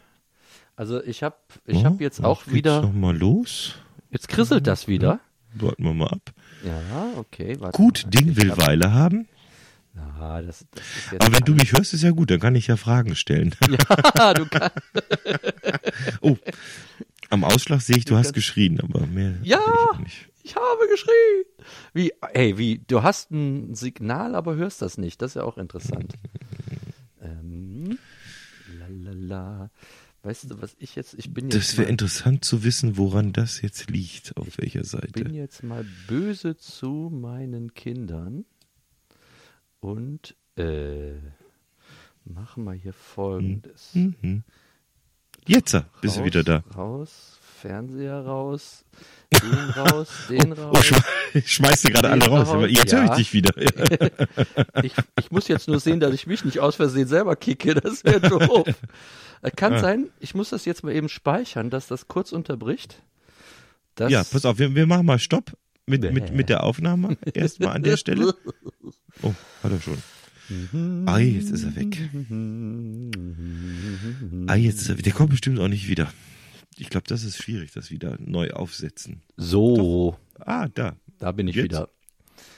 [0.77, 2.83] Also ich habe ich oh, hab jetzt auch geht's wieder.
[2.83, 3.75] noch mal los.
[4.11, 5.21] Jetzt krisselt das wieder.
[5.55, 6.33] Warten wir mal ab.
[6.65, 7.57] Ja, okay.
[7.61, 8.11] Warte Gut, mal.
[8.11, 9.29] Ding Ich will Weile haben.
[9.97, 11.21] Ja, das, das.
[11.21, 13.55] Aber wenn du mich hörst, ist ja gut, dann kann ich ja Fragen stellen.
[14.17, 14.77] ja, du kannst.
[16.21, 16.37] Oh,
[17.31, 19.35] am Ausschlag sehe ich, du hast kannst- geschrien, aber mehr.
[19.43, 19.61] Ja.
[20.07, 20.27] ich.
[20.43, 21.45] Ich habe geschrien.
[21.95, 25.23] Wie, ey, wie, du hast ein Signal, aber hörst das nicht.
[25.23, 26.13] Das ist ja auch interessant.
[27.23, 27.99] ähm,
[28.79, 29.71] lalala.
[30.23, 33.61] Weißt du, was ich jetzt, ich bin jetzt, Das wäre interessant zu wissen, woran das
[33.63, 35.29] jetzt liegt, auf welcher bin Seite.
[35.31, 38.45] jetzt mal böse zu meinen Kindern
[39.85, 41.13] Und äh,
[42.25, 43.91] machen wir hier folgendes.
[43.93, 44.43] Mhm.
[45.47, 46.65] Jetzt bist du Raus, wieder da.
[46.75, 48.87] Raus, Fernseher raus,
[49.43, 50.87] den raus, den Oh, raus.
[50.87, 50.99] schme
[51.35, 52.49] ich schmeiß dir gerade alle raus.
[52.49, 53.01] raus, Jetzt ja.
[53.03, 53.53] höre ich dich wieder.
[54.83, 57.75] Ich, ich muss jetzt nur sehen, dass ich mich nicht aus Versehen selber kicke.
[57.75, 58.67] Das wäre doof.
[59.43, 63.03] Äh, Kann sein, ich muss das jetzt mal eben speichern, dass das kurz unterbricht.
[63.97, 65.53] Das, ja, pass auf, wir, wir machen mal Stopp
[65.85, 66.11] mit, Bäh.
[66.11, 67.19] mit, mit der Aufnahme.
[67.35, 68.35] Erstmal an der Stelle.
[69.23, 69.99] Oh, hat er schon.
[71.07, 71.99] Ah, jetzt ist er weg.
[74.47, 75.05] Ah, jetzt ist er weg.
[75.05, 76.13] Der kommt bestimmt auch nicht wieder.
[76.77, 79.23] Ich glaube, das ist schwierig, das wieder neu aufsetzen.
[79.37, 80.97] So, Ah, da.
[81.19, 81.65] da bin ich Jetzt?
[81.65, 81.89] wieder.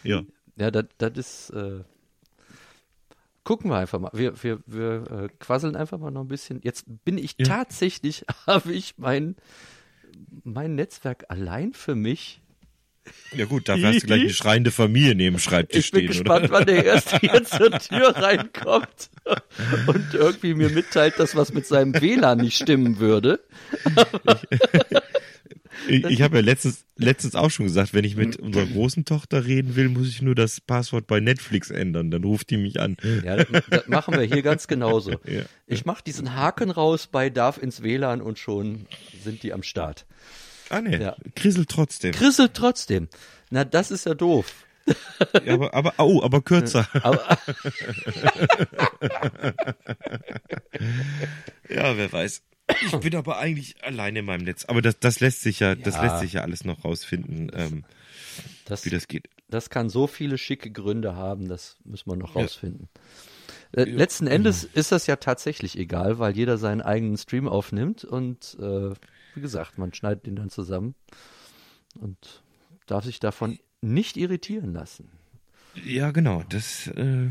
[0.02, 0.22] Ja.
[0.56, 1.50] Ja, das, das ist.
[1.50, 1.84] Äh,
[3.44, 4.10] gucken wir einfach mal.
[4.14, 6.60] Wir, wir, wir äh, quasseln einfach mal noch ein bisschen.
[6.64, 7.44] Jetzt bin ich Ja.
[7.46, 9.36] tatsächlich, habe ich mein,
[10.44, 12.40] mein Netzwerk allein für mich.
[13.36, 16.08] Ja gut, dafür hast du gleich eine schreiende Familie neben dem Schreibtisch Ich bin stehen,
[16.08, 16.52] gespannt, oder?
[16.52, 19.10] wann der erste hier zur Tür reinkommt
[19.86, 23.40] und irgendwie mir mitteilt, dass was mit seinem WLAN nicht stimmen würde.
[25.88, 28.22] Ich, ich habe ja letztens, letztens auch schon gesagt, wenn ich Mhm.
[28.22, 32.10] mit unserer großen Tochter reden will, muss ich nur das Passwort bei Netflix ändern.
[32.10, 32.96] Dann ruft die mich an.
[33.24, 35.10] Ja, das, das machen wir hier ganz genauso.
[35.26, 35.42] Ja.
[35.66, 38.86] Ich mache diesen Haken raus bei darf ins WLAN und schon
[39.22, 40.06] sind die am Start.
[40.70, 41.16] Ah ne, Ja.
[41.34, 42.12] krisselt trotzdem.
[42.12, 43.08] Krisselt trotzdem.
[43.50, 44.46] Na, das ist ja doof.
[45.44, 46.88] Ja, aber, aber, oh, aber kürzer.
[47.02, 47.38] Aber,
[51.68, 52.42] Ja, wer weiß.
[52.84, 54.64] Ich bin aber eigentlich alleine in meinem Netz.
[54.64, 56.02] Aber das, das lässt sich ja, das Ja.
[56.02, 57.84] lässt sich ja alles noch rausfinden, ähm,
[58.64, 59.28] das, wie das geht.
[59.48, 62.42] das kann so viele schicke Gründe haben, das müssen wir noch Ja.
[62.42, 62.88] rausfinden.
[63.72, 68.56] Äh, letzten Endes ist das ja tatsächlich egal, weil jeder seinen eigenen Stream aufnimmt und
[68.60, 68.90] äh,
[69.36, 70.94] wie gesagt, man schneidet den dann zusammen
[71.94, 72.42] und
[72.86, 75.08] darf sich davon nicht irritieren lassen.
[75.84, 76.42] Ja, genau.
[76.48, 77.28] Das äh,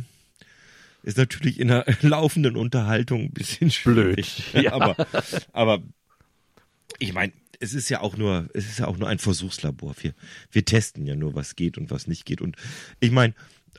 [1.03, 4.51] ist natürlich in einer laufenden Unterhaltung ein bisschen schwierig.
[4.51, 4.73] Blöd, ja.
[4.73, 4.95] aber,
[5.51, 5.81] aber
[6.99, 9.95] ich meine, es ist ja auch nur, es ist ja auch nur ein Versuchslabor.
[9.99, 10.13] Wir,
[10.51, 12.41] wir testen ja nur, was geht und was nicht geht.
[12.41, 12.55] Und
[12.99, 13.33] ich meine,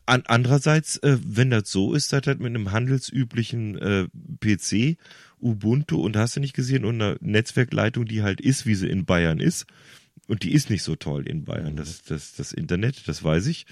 [0.07, 4.07] an, andererseits, äh, wenn das so ist, seid halt mit einem handelsüblichen äh,
[4.41, 4.97] PC,
[5.41, 9.05] Ubuntu und hast du nicht gesehen, und einer Netzwerkleitung, die halt ist, wie sie in
[9.05, 9.67] Bayern ist.
[10.29, 11.77] Und die ist nicht so toll in Bayern.
[11.77, 13.67] Das, das, das Internet, das weiß ich,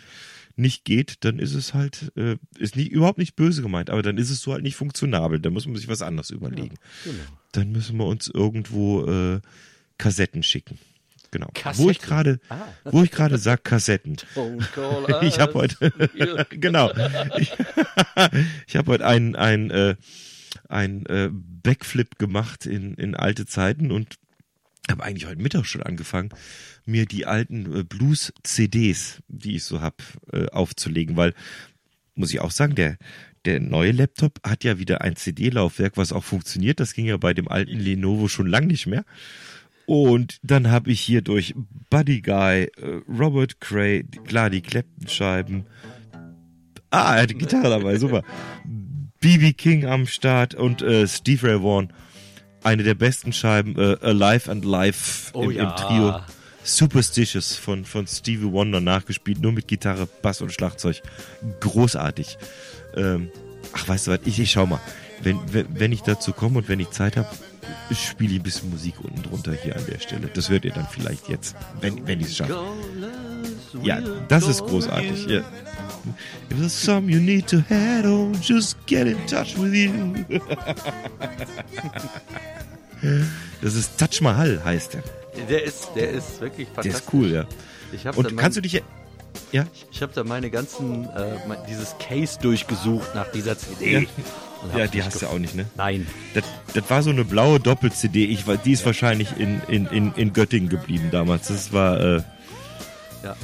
[0.57, 4.18] nicht geht, dann ist es halt, äh, ist nicht, überhaupt nicht böse gemeint, aber dann
[4.18, 5.40] ist es so halt nicht funktionabel.
[5.40, 6.77] Da muss man sich was anderes überlegen.
[7.05, 7.16] Genau.
[7.53, 9.40] Dann müssen wir uns irgendwo äh,
[9.99, 10.79] Kassetten schicken.
[11.35, 11.49] Genau.
[11.49, 11.90] Wo Kassetten?
[11.90, 12.68] ich gerade, Ah.
[12.85, 14.16] wo ich gerade sag Kassetten.
[15.23, 15.90] Ich habe heute,
[16.51, 16.92] genau,
[17.37, 17.53] ich,
[18.68, 19.97] ich habe heute einen ein, äh,
[20.68, 24.14] ein äh, Backflip gemacht in, in alte Zeiten und
[24.88, 26.29] habe eigentlich heute Mittag schon angefangen,
[26.87, 31.35] mir die alten äh, Blues-CDs, die ich so hab, äh, aufzulegen, weil
[32.14, 32.97] muss ich auch sagen, der
[33.44, 36.81] der neue Laptop hat ja wieder ein CD-Laufwerk, was auch funktioniert.
[36.81, 39.05] Das ging ja bei dem alten Lenovo schon lang nicht mehr.
[39.87, 41.55] Und dann habe ich hier durch
[41.90, 42.70] Buddy Guy, äh,
[43.09, 45.66] Robert Cray, klar, die Clapton-Scheiben.
[46.90, 48.23] Ah, er hat die Gitarre dabei, super.
[49.20, 51.92] BB King am Start und äh, Steve Ray Vaughan.
[52.62, 55.70] Eine der besten Scheiben, äh, Alive and Live Oh im, ja.
[55.70, 56.20] im Trio.
[56.62, 61.03] Superstitious von, von Stevie Wonder nachgespielt, nur mit Gitarre, Bass und Schlagzeug.
[61.61, 62.38] Großartig.
[62.97, 63.31] Ähm,
[63.73, 64.81] ach, weißt du was, ich, ich schau mal.
[65.23, 67.29] Wenn, wenn, wenn ich dazu komme und wenn ich Zeit habe,
[67.92, 70.29] spiele ich ein bisschen Musik unten drunter hier an der Stelle.
[70.33, 72.59] Das hört ihr dann vielleicht jetzt, wenn, wenn ich es schaffe.
[73.83, 75.27] Ja, das ist großartig.
[75.27, 75.40] Ja.
[76.50, 80.14] If there's some you need to head on, just get in touch with you.
[83.61, 85.03] Das ist Touch Mahal, heißt er.
[85.48, 87.07] Der ist, der ist wirklich Der fantastisch.
[87.07, 87.44] ist cool, ja.
[87.92, 88.83] Ich habe Und da, kannst du mein, dich,
[89.53, 89.66] ja?
[89.90, 93.92] ich hab da meine ganzen, äh, mein, dieses Case durchgesucht nach dieser CD.
[93.92, 94.00] Ja.
[94.77, 95.66] Ja, die hast du auch nicht, ne?
[95.77, 96.07] Nein.
[96.35, 98.24] Das, das war so eine blaue Doppel-CD.
[98.24, 101.48] Ich war, die ist wahrscheinlich in, in, in, in Göttingen geblieben damals.
[101.48, 102.22] Das war äh,
[103.22, 103.37] Ja.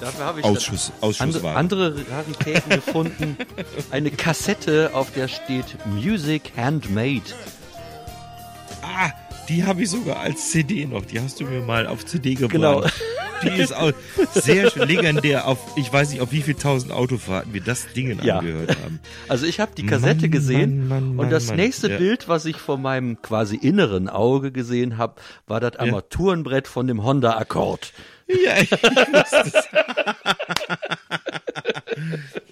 [0.00, 1.56] Dafür habe ich Ausschuss, dann Ausschussware.
[1.56, 3.36] andere, andere Raritäten gefunden.
[3.90, 7.22] Eine Kassette, auf der steht Music Handmade.
[8.82, 9.12] Ah,
[9.48, 11.04] die habe ich sogar als CD noch.
[11.06, 12.50] Die hast du mir mal auf CD gebracht.
[12.52, 12.84] Genau.
[13.44, 13.92] Die ist auch
[14.32, 15.46] sehr schön legendär.
[15.46, 18.38] Auf, ich weiß nicht, auf wie viel tausend Autofahrten wir das Ding Ja.
[18.38, 19.00] angehört haben.
[19.28, 21.98] Also ich habe die Kassette Mann, gesehen Mann, Mann, und das nächste ja.
[21.98, 25.14] Bild, was ich vor meinem quasi inneren Auge gesehen habe,
[25.46, 27.92] war das Armaturenbrett von dem Honda Accord.
[28.26, 29.68] Ja, ich wusste es.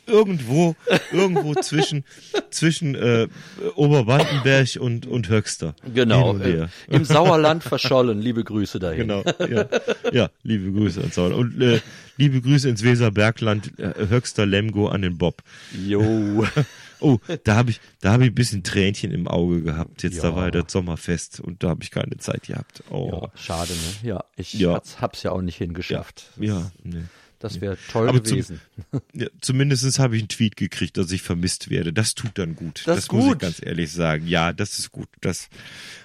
[0.07, 0.74] Irgendwo,
[1.12, 2.05] irgendwo zwischen,
[2.50, 3.28] zwischen äh,
[3.76, 5.74] Oberwandenberg und, und Höxter.
[5.94, 6.37] Genau.
[6.38, 8.20] Äh, Im Sauerland verschollen.
[8.20, 9.09] Liebe Grüße dahin.
[9.09, 9.66] Genau, ja.
[10.12, 11.55] ja, liebe Grüße ans Sauerland.
[11.55, 11.81] Und äh,
[12.16, 15.42] liebe Grüße ins Weserbergland, äh, Höxter Lemgo an den Bob.
[15.87, 16.46] Jo.
[17.05, 20.05] Oh, da habe ich, da habe ich ein bisschen Tränchen im Auge gehabt.
[20.05, 20.22] Jetzt Ja.
[20.31, 22.85] da war ja das Sommerfest und da habe ich keine Zeit gehabt.
[22.90, 24.09] Oh, Ja, schade, ne?
[24.09, 24.81] Ja, ich Ja.
[25.00, 26.31] hab's ja auch nicht hingeschafft.
[26.38, 27.02] ja, nee.
[27.42, 28.61] Das wäre toll Aber zum- gewesen.
[29.14, 31.92] Ja, zumindest habe ich einen Tweet gekriegt, dass ich vermisst werde.
[31.92, 32.83] Das tut dann gut.
[32.87, 33.38] Das ist muss ich gut.
[33.40, 34.28] ganz ehrlich sagen.
[34.28, 35.09] Ja, das ist gut.
[35.20, 35.48] Das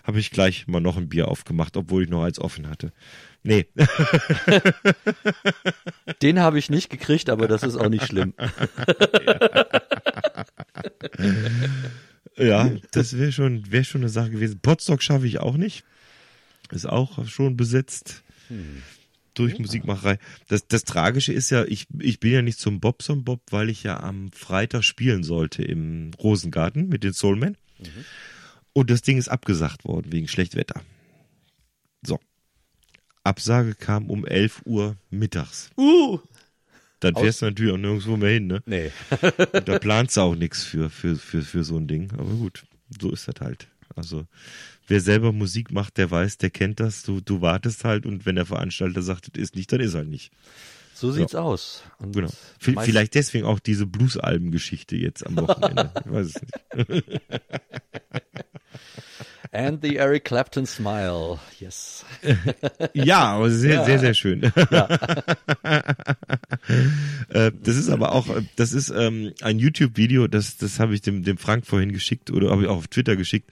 [0.04, 2.92] habe ich gleich mal noch ein Bier aufgemacht, obwohl ich noch eins offen hatte.
[3.44, 3.68] Nee,
[6.24, 8.34] Den habe ich nicht gekriegt, aber das ist auch nicht schlimm.
[12.38, 14.60] ja, das wäre schon, wäre schon eine Sache gewesen.
[14.60, 15.84] Potsdok schaffe ich auch nicht.
[16.72, 18.24] Ist auch schon besetzt.
[19.38, 20.20] Durch Musikmacherei.
[20.48, 23.84] Das, das Tragische ist ja, ich, ich bin ja nicht zum Bobson Bob, weil ich
[23.84, 27.58] ja am Freitag spielen sollte im Rosengarten mit den Soulmen.
[28.74, 30.82] Und das Ding ist abgesagt worden wegen Schlechtwetter.
[32.02, 32.20] So.
[33.24, 35.70] Absage kam um 11 Uhr mittags.
[35.78, 36.20] Uh.
[37.00, 38.64] Dann fährst du natürlich auch nirgendwo mehr hin, ne?
[38.66, 38.92] Nee.
[39.54, 42.12] Und da planst du auch nichts für, für, für, für so ein Ding.
[42.14, 42.66] Aber gut,
[43.00, 43.68] so ist das halt.
[43.96, 44.26] Also,
[44.88, 47.04] wer selber Musik macht, der weiß, der kennt das.
[47.04, 50.08] Du, du wartest halt und wenn der Veranstalter sagt, es ist nicht, dann ist halt
[50.08, 50.32] nicht.
[50.94, 51.84] So sieht's aus.
[52.00, 52.30] Und Genau.
[52.60, 55.92] Vielleicht deswegen auch diese Blues-Alben-Geschichte jetzt am Wochenende.
[56.04, 57.04] Ich weiß es nicht.
[59.52, 61.40] And the Eric Clapton smile.
[61.60, 62.06] Yes.
[62.94, 64.52] Ja, aber sehr, sehr, sehr schön.
[67.30, 71.02] Äh, das ist aber auch, äh, das ist ähm, ein YouTube-Video, das, das habe ich
[71.02, 73.52] dem, dem Frank vorhin geschickt oder habe ich auch auf Twitter geschickt.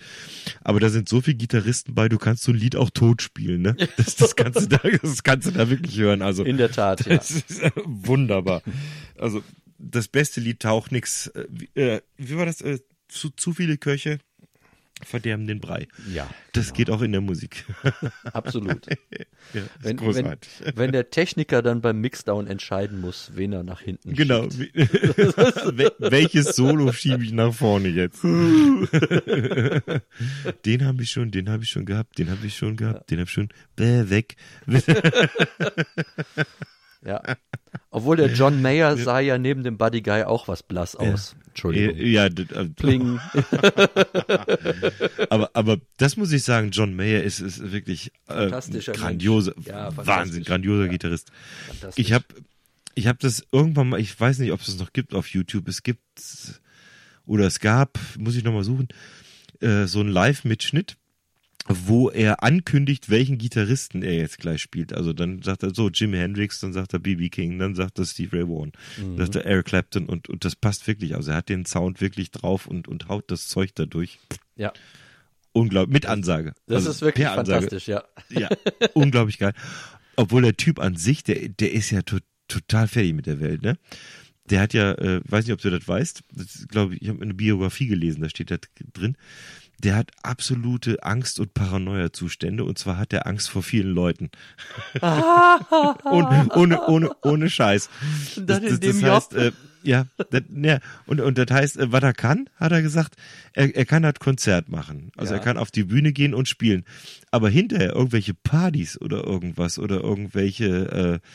[0.62, 3.62] Aber da sind so viele Gitarristen bei, du kannst so ein Lied auch tot spielen,
[3.62, 3.76] ne?
[3.98, 6.22] Das, das, kannst, du da, das kannst du da wirklich hören.
[6.22, 7.18] Also In der Tat, ja.
[7.18, 8.62] das ist äh, wunderbar.
[9.18, 9.44] Also
[9.78, 11.28] das beste Lied taucht nix.
[11.28, 12.62] Äh, wie, äh, wie war das?
[12.62, 14.20] Äh, zu, zu viele Köche
[15.04, 15.88] verderben den Brei.
[16.14, 17.66] Ja, Das geht auch in der Musik.
[18.34, 18.86] absolut.
[18.88, 18.96] ja,
[19.52, 20.50] Wenn, wenn, großartig.
[20.76, 24.44] wenn der Techniker dann beim Mixdown entscheiden muss, wen er nach hinten Genau.
[26.00, 28.24] Welches Solo schiebe ich nach vorne jetzt?
[30.66, 33.20] den habe ich schon, den habe ich schon gehabt, den habe ich schon gehabt, den
[33.20, 33.50] habe ich schon.
[33.76, 34.36] Bäh, weg.
[37.06, 37.22] Ja.
[37.92, 41.36] Obwohl der John Mayer sah ja neben dem Buddy Guy auch was blass aus.
[41.50, 41.96] Entschuldigung.
[41.98, 43.20] ja, d- äh, Pling.
[45.30, 49.68] aber, aber das muss ich sagen, John Mayer ist, ist wirklich äh, Fantastischer grandiose, Mensch.
[49.68, 49.96] Ja.
[49.96, 50.92] Wahnsinn, grandioser Ja.
[50.92, 51.32] Gitarrist.
[51.96, 52.26] Ich habe
[52.96, 55.68] ich hab das irgendwann mal, ich weiß nicht, ob es das noch gibt auf YouTube.
[55.68, 56.02] Es gibt
[57.26, 58.88] oder es gab, muss ich nochmal suchen,
[59.62, 60.98] äh, so ein Live-Mitschnitt,
[61.68, 64.94] wo er ankündigt, welchen Gitarristen er jetzt gleich spielt.
[64.94, 67.30] Also dann sagt er so Jimi Hendrix, dann sagt er B.B.
[67.30, 70.56] King, dann sagt er Steve Ray Vaughan, dann sagt er Eric Clapton und, und das
[70.56, 71.16] passt wirklich.
[71.16, 74.20] Also er hat den Sound wirklich drauf und, und haut das Zeug dadurch.
[74.56, 74.74] ja,
[75.54, 76.54] Unglaublich, mit Ansage.
[76.68, 78.04] das Also ist wirklich fantastisch, ja.
[78.30, 78.50] Ja,
[78.94, 79.54] unglaublich geil.
[80.18, 83.64] Obwohl der Typ an sich, der, der ist ja to total fertig mit der Welt,
[83.64, 83.78] ne?
[84.50, 87.22] Der hat ja, äh, weiß nicht, ob du das weißt, das glaube ich, ich habe
[87.24, 88.58] eine Biografie gelesen, da steht da
[88.94, 89.18] drin.
[89.84, 94.30] Der hat absolute Angst- und Paranoia-Zustände und zwar hat er Angst vor vielen Leuten.
[95.02, 97.90] ohne, ohne, ohne, ohne Scheiß.
[98.38, 99.42] dann in dem heißt, Job.
[99.42, 99.52] äh,
[99.84, 103.16] ja, das, ja, und, und das heißt, äh, was er kann, hat er gesagt,
[103.54, 105.12] er, er kann das Konzert machen.
[105.16, 105.40] Also Ja.
[105.40, 106.86] er kann auf die Bühne gehen und spielen.
[107.32, 111.28] Aber hinterher irgendwelche Partys oder irgendwas oder irgendwelche, äh,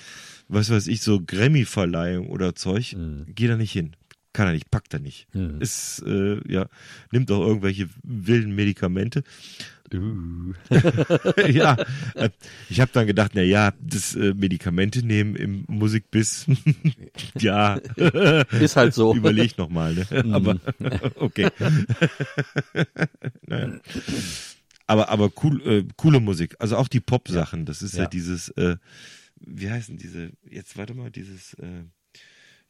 [0.48, 3.26] was weiß ich, so Grammy-Verleihung oder Zeug, Mhm.
[3.34, 3.94] geht er nicht hin.
[4.32, 5.26] Kann er nicht, packt er nicht.
[5.58, 6.66] Ist, äh, ja,
[7.10, 9.24] nimmt auch irgendwelche wilden Medikamente.
[9.92, 10.52] Uh.
[11.48, 11.76] ja,
[12.14, 12.30] äh,
[12.68, 16.46] ich habe dann gedacht, na ja, das äh, Medikamente nehmen im Musikbiss,
[17.40, 17.74] ja,
[18.60, 19.12] Ist halt so.
[19.16, 20.06] überleg noch mal, ne?
[20.32, 20.60] Aber
[21.16, 21.48] okay.
[23.48, 23.80] naja.
[24.86, 27.64] Aber aber cool, äh, coole Musik, also auch die Pop-Sachen.
[27.66, 28.08] Das ist ja, Ja.
[28.08, 28.76] dieses, äh,
[29.40, 30.30] wie heißen diese?
[30.48, 31.54] Jetzt warte mal, dieses.
[31.54, 31.82] Äh,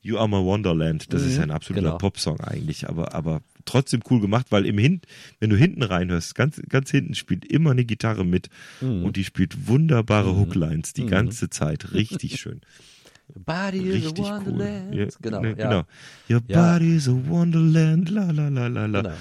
[0.02, 1.98] You Are My Wonderland, das ist ja ein absoluter genau.
[1.98, 5.02] Popsong eigentlich, aber, aber trotzdem cool gemacht, weil im Hin,
[5.40, 8.48] wenn du hinten reinhörst, ganz, ganz hinten spielt immer eine Gitarre mit
[8.80, 9.04] Mhm.
[9.04, 11.92] und die spielt wunderbare Hooklines die ganze Zeit.
[11.92, 12.62] Richtig schön.
[13.34, 14.30] Body is a Richtig cool.
[14.46, 14.94] Wonderland.
[14.94, 15.54] Ja, genau, ne, ja.
[15.54, 15.82] genau.
[16.30, 16.72] Your Ja.
[16.72, 19.02] body is a wonderland, la la la la la.
[19.02, 19.14] Genau.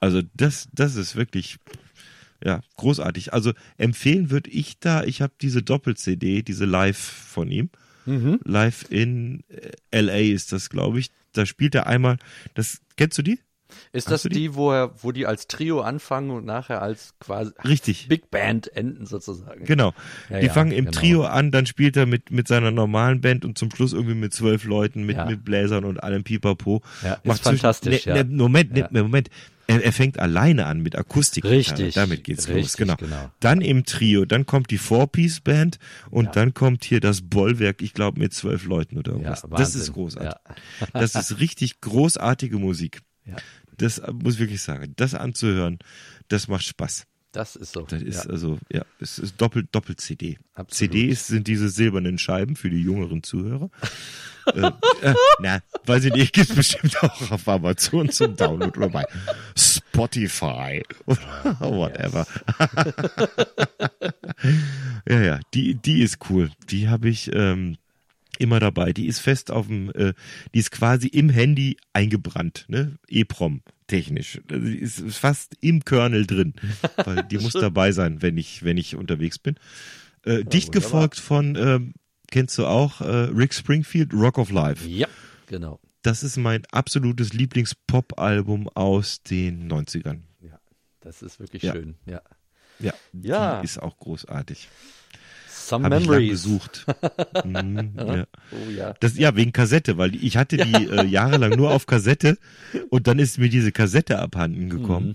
[0.00, 1.56] Also das, das ist wirklich
[2.44, 3.32] ja großartig.
[3.32, 5.02] Also empfehlen würde ich da.
[5.02, 7.70] Ich habe diese Doppel-CD, diese Live von ihm.
[8.06, 8.40] Mhm.
[8.44, 9.42] Live in
[9.90, 11.10] äh, LA ist das, glaube ich.
[11.32, 12.16] Da spielt er einmal.
[12.54, 13.38] Das kennst du die?
[13.92, 14.28] Ist Hast das die?
[14.30, 18.06] die, wo, er, wo die als Trio anfangen und nachher als quasi Richtig.
[18.08, 19.64] Big Band enden sozusagen?
[19.64, 19.92] Genau.
[20.30, 20.98] Ja, die ja, fangen im genau.
[20.98, 24.32] Trio an, dann spielt er mit, mit seiner normalen Band und zum Schluss irgendwie mit
[24.32, 25.26] zwölf Leuten, mit, Ja.
[25.26, 26.80] mit Bläsern und allem Pipapo.
[27.02, 29.30] Ja, ist Macht zwischen- fantastisch, Ne, ne, Moment, ne, Moment.
[29.68, 31.44] Er, er fängt alleine an mit Akustik.
[31.44, 32.96] Richtig, Damit geht's los, richtig, genau.
[32.96, 33.30] genau.
[33.40, 35.78] Dann im Trio, dann kommt die Four-Piece-Band
[36.10, 36.30] und Ja.
[36.32, 39.42] dann kommt hier das Bollwerk, ich glaube mit zwölf Leuten oder irgendwas.
[39.42, 40.30] Ja, das ist großartig.
[40.80, 40.86] Ja.
[40.92, 43.00] Das ist richtig großartige Musik.
[43.76, 44.92] Das äh, muss ich wirklich sagen.
[44.96, 45.78] Das anzuhören,
[46.28, 47.06] das macht Spaß.
[47.36, 47.82] Das ist so.
[47.82, 48.30] Das ist ja.
[48.30, 50.38] also, ja, es ist doppelt, doppelt CD.
[50.54, 50.92] Absolut.
[50.92, 53.68] CDs sind diese silbernen Scheiben für die jüngeren Zuhörer.
[54.54, 54.70] äh,
[55.02, 59.04] äh, na, weiß ich nicht, gibt's bestimmt auch auf Amazon zum Download oder bei
[59.54, 62.26] Spotify oder whatever.
[65.06, 66.50] ja, ja, die, die ist cool.
[66.70, 67.76] Die habe ich ähm,
[68.38, 68.94] immer dabei.
[68.94, 70.14] Die ist fest auf dem, äh,
[70.54, 72.96] die ist quasi im Handy eingebrannt, ne?
[73.10, 74.40] EEPROM technisch.
[74.50, 76.54] Also Die ist fast im Kernel drin,
[77.04, 79.56] weil die muss dabei sein, wenn ich, wenn ich unterwegs bin.
[80.24, 80.70] Äh, dicht wunderbar.
[80.72, 81.94] gefolgt von, ähm,
[82.30, 84.86] kennst du auch, äh, Rick Springfield, Rock of Life.
[84.88, 85.06] ja,
[85.46, 85.80] genau.
[86.02, 90.20] Das ist mein absolutes Lieblings-Pop-Album aus den 90ern.
[90.40, 90.58] Ja,
[91.00, 91.72] das ist wirklich Ja.
[91.72, 91.96] schön.
[92.06, 92.22] Ja.
[92.78, 93.60] Ja, Ja.
[93.60, 94.68] ist auch großartig.
[95.68, 96.30] Some ich lang Memories.
[96.30, 96.86] gesucht.
[97.44, 98.26] mhm, ja.
[98.52, 98.94] Oh ja.
[99.00, 102.38] Das, ja, wegen Kassette, weil ich hatte die äh, jahrelang nur auf Kassette
[102.90, 105.08] und dann ist mir diese Kassette abhanden gekommen.
[105.08, 105.14] Mhm.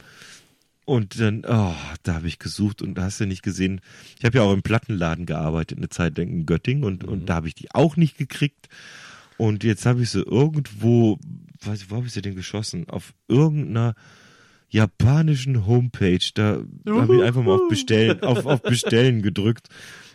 [0.86, 1.74] Und dann, oh,
[2.04, 3.82] da habe ich gesucht und da hast du nicht gesehen.
[4.18, 7.10] Ich habe ja auch im Plattenladen gearbeitet, eine Zeit lang in Göttingen und, Mhm.
[7.10, 8.68] und da habe ich die auch nicht gekriegt.
[9.38, 11.18] Und jetzt habe ich sie irgendwo,
[11.64, 12.90] weiß ich, wo habe ich sie denn geschossen?
[12.90, 13.96] Auf irgendeiner
[14.70, 16.20] japanischen Homepage.
[16.34, 19.68] Da habe ich einfach mal auf Bestellen, auf, auf Bestellen gedrückt.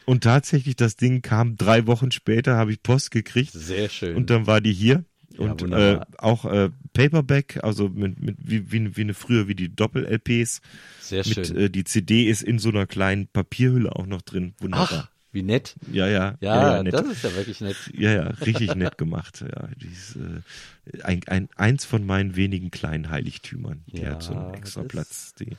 [0.07, 3.52] Und tatsächlich, das Ding kam drei Wochen später, habe ich Post gekriegt.
[3.52, 4.16] Sehr schön.
[4.16, 5.04] Und dann war die hier.
[5.32, 6.07] Ja, Und äh, wunderbar.
[6.18, 10.61] auch äh, Paperback, also mit, mit wie, wie, wie eine früher wie die Doppel-LPs.
[11.00, 11.57] Sehr Mit schön.
[11.57, 14.54] äh, die CD ist in so einer kleinen Papierhülle auch noch drin.
[14.61, 14.88] Wunderbar.
[15.11, 15.74] Ach, wie nett.
[15.93, 16.37] Ja, ja.
[16.41, 16.95] Ja, ja, nett.
[16.95, 17.77] das ist ja wirklich nett.
[17.93, 19.43] ja, ja, richtig nett gemacht.
[19.43, 20.41] Ja, die ist, äh,
[21.03, 23.83] ein, ein, eins von meinen wenigen kleinen Heiligtümern.
[23.87, 25.35] Die Ja, hat so einen extra Platz.
[25.35, 25.57] Die,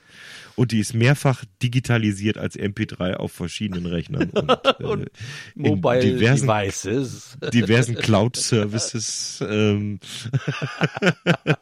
[0.55, 5.09] und die ist mehrfach digitalisiert als MP3 auf verschiedenen Rechnern und, äh,
[5.55, 7.37] in Mobile diversen Devices.
[7.53, 9.99] diversen Cloud-Services ähm,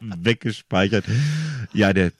[0.00, 1.04] weggespeichert.
[1.72, 2.12] Ja, der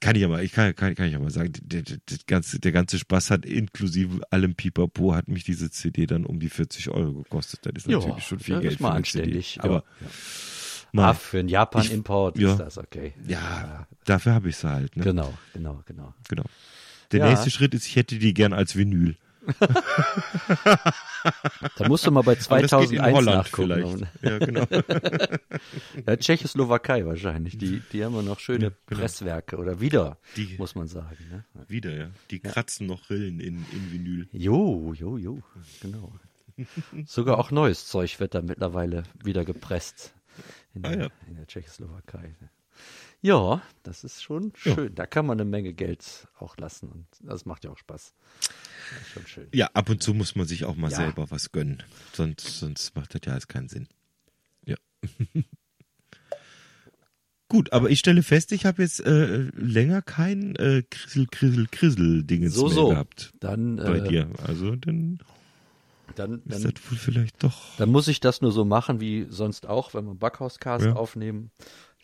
[0.00, 2.18] kann ich ja mal, ich kann, kann, kann ich ja mal sagen, der, der, der,
[2.26, 6.48] ganze, der ganze Spaß hat inklusive allem Pipapo hat mich diese CD dann um die
[6.50, 7.60] 40 Euro gekostet.
[7.64, 9.22] Das ist Ja, natürlich schon viel Geld ist mal für eine CD.
[9.22, 9.58] anständig.
[9.62, 10.06] Aber ja.
[10.92, 12.52] mal, Ah, für einen Japan-Import ja.
[12.52, 13.12] ist das okay.
[13.28, 14.96] ja, dafür habe ich sie halt.
[14.96, 15.04] Ne?
[15.04, 16.14] Genau, genau, genau.
[16.28, 16.44] Genau.
[17.12, 17.28] Der Ja.
[17.30, 19.16] nächste Schritt ist, ich hätte die gern als Vinyl.
[21.76, 24.08] Da musst du mal bei Aber das geht in 2001 Holland nachgucken.
[24.20, 24.22] vielleicht.
[24.22, 24.66] Ja, genau.
[26.06, 27.56] Ja, Tschechoslowakei wahrscheinlich.
[27.58, 29.00] Die, die haben ja noch schöne Ja, genau.
[29.00, 31.16] Presswerke oder wieder, Die- muss man sagen.
[31.30, 31.44] Ne?
[31.68, 32.10] Wieder, ja.
[32.30, 34.28] Die kratzen noch Rillen in, in Vinyl.
[34.32, 35.42] Jo, jo, jo,
[35.80, 36.12] genau.
[37.06, 40.14] Sogar auch neues Zeug wird da mittlerweile wieder gepresst
[40.74, 41.08] in, Ah, der, ja.
[41.28, 42.34] in der Tschechoslowakei.
[43.22, 44.74] Ja, das ist schon Ja.
[44.74, 44.94] schön.
[44.94, 48.14] Da kann man eine Menge Geld auch lassen und das macht ja auch Spaß.
[49.00, 49.48] Ist schon schön.
[49.52, 50.96] Ja, ab und zu muss man sich auch mal Ja.
[50.98, 51.82] selber was gönnen.
[52.12, 53.88] Sonst, sonst macht das ja alles keinen Sinn.
[54.64, 54.76] Ja.
[57.48, 62.54] Gut, aber ich stelle fest, ich habe jetzt äh, länger kein äh, Krissel, Krissel, Krissel-Dingens
[62.54, 62.88] So, mehr so.
[62.88, 64.28] gehabt Dann, bei äh, dir.
[64.44, 65.20] Also dann
[66.16, 67.76] dann, ist dann, das wohl vielleicht doch.
[67.76, 70.92] dann muss ich das nur so machen wie sonst auch, wenn wir Backhauscast Ja.
[70.94, 71.50] aufnehmen.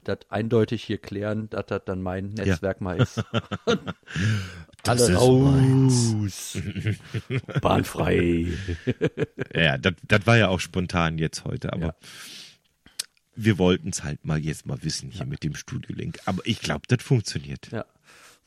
[0.05, 3.23] Das eindeutig hier klären, dass das dann mein Netzwerk mal ist.
[4.85, 6.59] Das Alle ist raus.
[7.63, 8.47] Bahnfrei.
[9.55, 11.95] Ja, das, das war ja auch spontan jetzt heute, aber Ja.
[13.37, 16.19] wir wollten es halt mal jetzt mal wissen hier mit dem Studio-Link.
[16.25, 17.71] Aber ich glaube, das funktioniert.
[17.71, 17.85] Ja.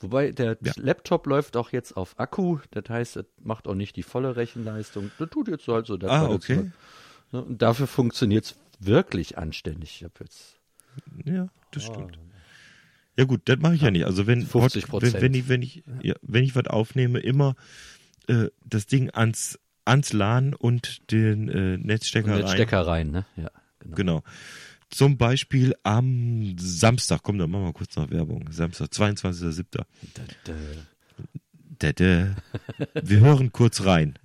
[0.01, 0.73] Wobei der Ja.
[0.75, 5.11] Laptop läuft auch jetzt auf Akku, das heißt, es macht auch nicht die volle Rechenleistung.
[5.17, 5.95] Das tut jetzt halt so.
[5.95, 6.71] Das Ah, war jetzt okay.
[7.31, 9.95] Ne, Und dafür funktioniert es wirklich anständig.
[9.97, 10.54] Ich habe jetzt
[11.25, 12.19] Ja, das stimmt.
[13.17, 14.05] Ja gut, das mache ich ja nicht.
[14.05, 17.55] Also wenn 50 wenn, wenn ich wenn ich ja, wenn ich was aufnehme, immer
[18.27, 22.85] äh, das Ding ans ans LAN und den äh, Netzstecker und den rein.
[22.85, 23.25] Rein, ne?
[23.37, 23.95] Ja, genau.
[23.95, 24.23] Genau.
[24.89, 28.51] Zum Beispiel am Samstag, komm, dann machen wir kurz noch Werbung.
[28.51, 29.65] Samstag, 22.07.
[29.71, 29.85] Da,
[30.43, 30.53] da.
[31.81, 32.35] Dä, dä.
[33.03, 34.17] Wir hören kurz rein.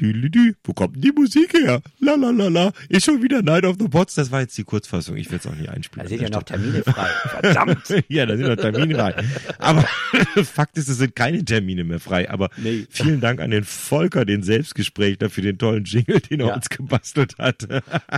[0.00, 0.54] Dü.
[0.64, 1.80] Wo kommt die Musik her?
[2.00, 2.72] La la la la.
[2.88, 4.14] Ist schon wieder Night of the Pots.
[4.14, 5.16] Das war jetzt die Kurzfassung.
[5.16, 6.04] Ich will es auch nicht einspielen.
[6.04, 7.08] Da sind ja noch Termine frei.
[7.40, 8.04] Verdammt!
[8.08, 9.14] ja, da sind noch Termine frei.
[9.58, 9.82] Aber
[10.44, 12.30] Fakt ist, es sind keine Termine mehr frei.
[12.30, 12.86] Aber Nee.
[12.90, 16.54] vielen Dank an den Volker, den Selbstgespräch, für den tollen Jingle, den er Ja.
[16.56, 17.66] uns gebastelt hat.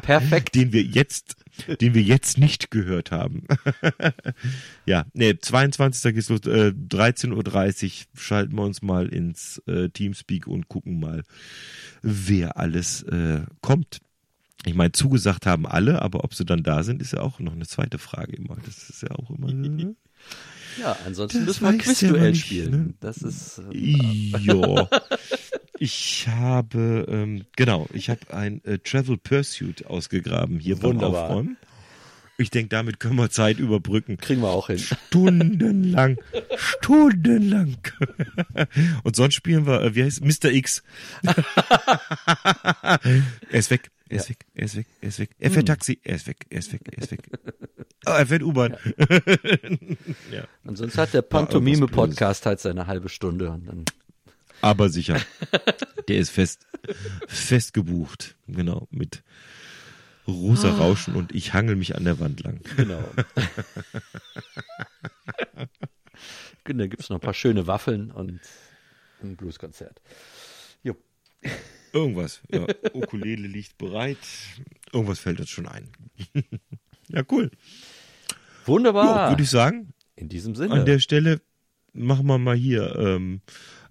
[0.03, 0.55] Perfekt.
[0.55, 1.37] Den wir jetzt
[1.81, 3.45] den wir jetzt nicht gehört haben.
[4.87, 6.15] ja, nee, 22.
[6.15, 11.25] geht's los, äh, 13.30 Uhr schalten wir uns mal ins äh, Teamspeak und gucken mal,
[12.03, 13.99] wer alles äh, kommt.
[14.65, 17.53] Ich meine, zugesagt haben alle, aber ob sie dann da sind, ist ja auch noch
[17.53, 18.57] eine zweite Frage immer.
[18.67, 19.53] Das ist ja auch immer.
[19.53, 19.95] Ne?
[20.81, 22.71] Ja, ansonsten Das müssen wir ja Quizduell nicht, spielen.
[22.71, 22.95] ne?
[23.01, 24.89] Das ist äh, Ja.
[25.79, 31.31] Ich habe, ähm, genau, ich habe ein äh, Travel Pursuit ausgegraben hier beim Wunderbar.
[31.31, 31.57] Aufräumen.
[32.41, 34.17] Ich denke, damit können wir Zeit überbrücken.
[34.17, 34.79] kriegen wir auch hin.
[34.79, 36.19] Stundenlang.
[36.57, 37.79] Stundenlang.
[39.03, 40.25] Und sonst spielen wir, äh, wie heißt?
[40.25, 40.51] Mr.
[40.53, 40.83] X.
[41.23, 43.01] er
[43.51, 43.91] ist weg.
[44.11, 45.31] Er ist weg, er ist weg, er ist weg.
[45.39, 47.21] Er fährt Taxi, er ist weg, er ist weg, er ist weg.
[48.07, 48.77] Oh, er fährt U-Bahn.
[50.65, 53.85] Ansonsten hat der Pantomime-Podcast halt seine halbe Stunde und dann
[54.61, 55.21] Aber sicher.
[56.09, 56.67] Der ist fest,
[57.27, 58.37] fest gebucht.
[58.47, 59.23] Genau, mit
[60.27, 62.61] rosa Rauschen und ich hangel mich an der Wand lang.
[62.77, 63.03] Genau.
[66.65, 68.41] da gibt's noch ein paar schöne Waffeln und
[69.23, 70.01] ein Blueskonzert.
[70.83, 70.97] Jo.
[71.93, 72.41] Irgendwas.
[72.51, 74.19] Ja, Ukulele liegt bereit.
[74.93, 75.89] Irgendwas fällt uns schon ein.
[77.09, 77.51] ja, cool.
[78.67, 79.31] Wunderbar.
[79.31, 80.75] Würde ich sagen, In diesem Sinne.
[80.75, 81.41] an der Stelle
[81.95, 83.41] machen wir mal hier ähm,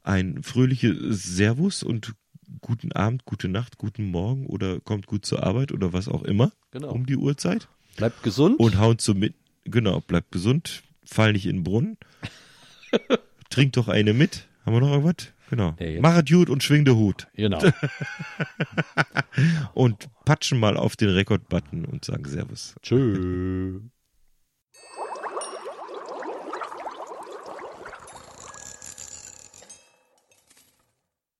[0.07, 2.13] ein fröhliches Servus und
[2.61, 6.51] guten Abend, gute Nacht, guten Morgen oder kommt gut zur Arbeit oder was auch immer
[6.71, 6.91] Genau.
[6.91, 7.67] um die Uhrzeit.
[7.97, 8.59] Bleibt gesund.
[8.59, 9.35] Und hauen zum mit.
[9.65, 11.97] Genau, bleibt gesund, fall nicht in den Brunnen.
[13.49, 14.47] Trink doch eine mit.
[14.65, 15.33] Haben wir noch irgendwas?
[15.49, 15.75] Genau.
[15.79, 17.27] Nee, Machet gut und schwing den Hut.
[17.33, 17.59] genau.
[19.73, 22.75] Und patschen mal auf den Rekord-Button und sagen Servus.
[22.81, 23.81] Tschüss.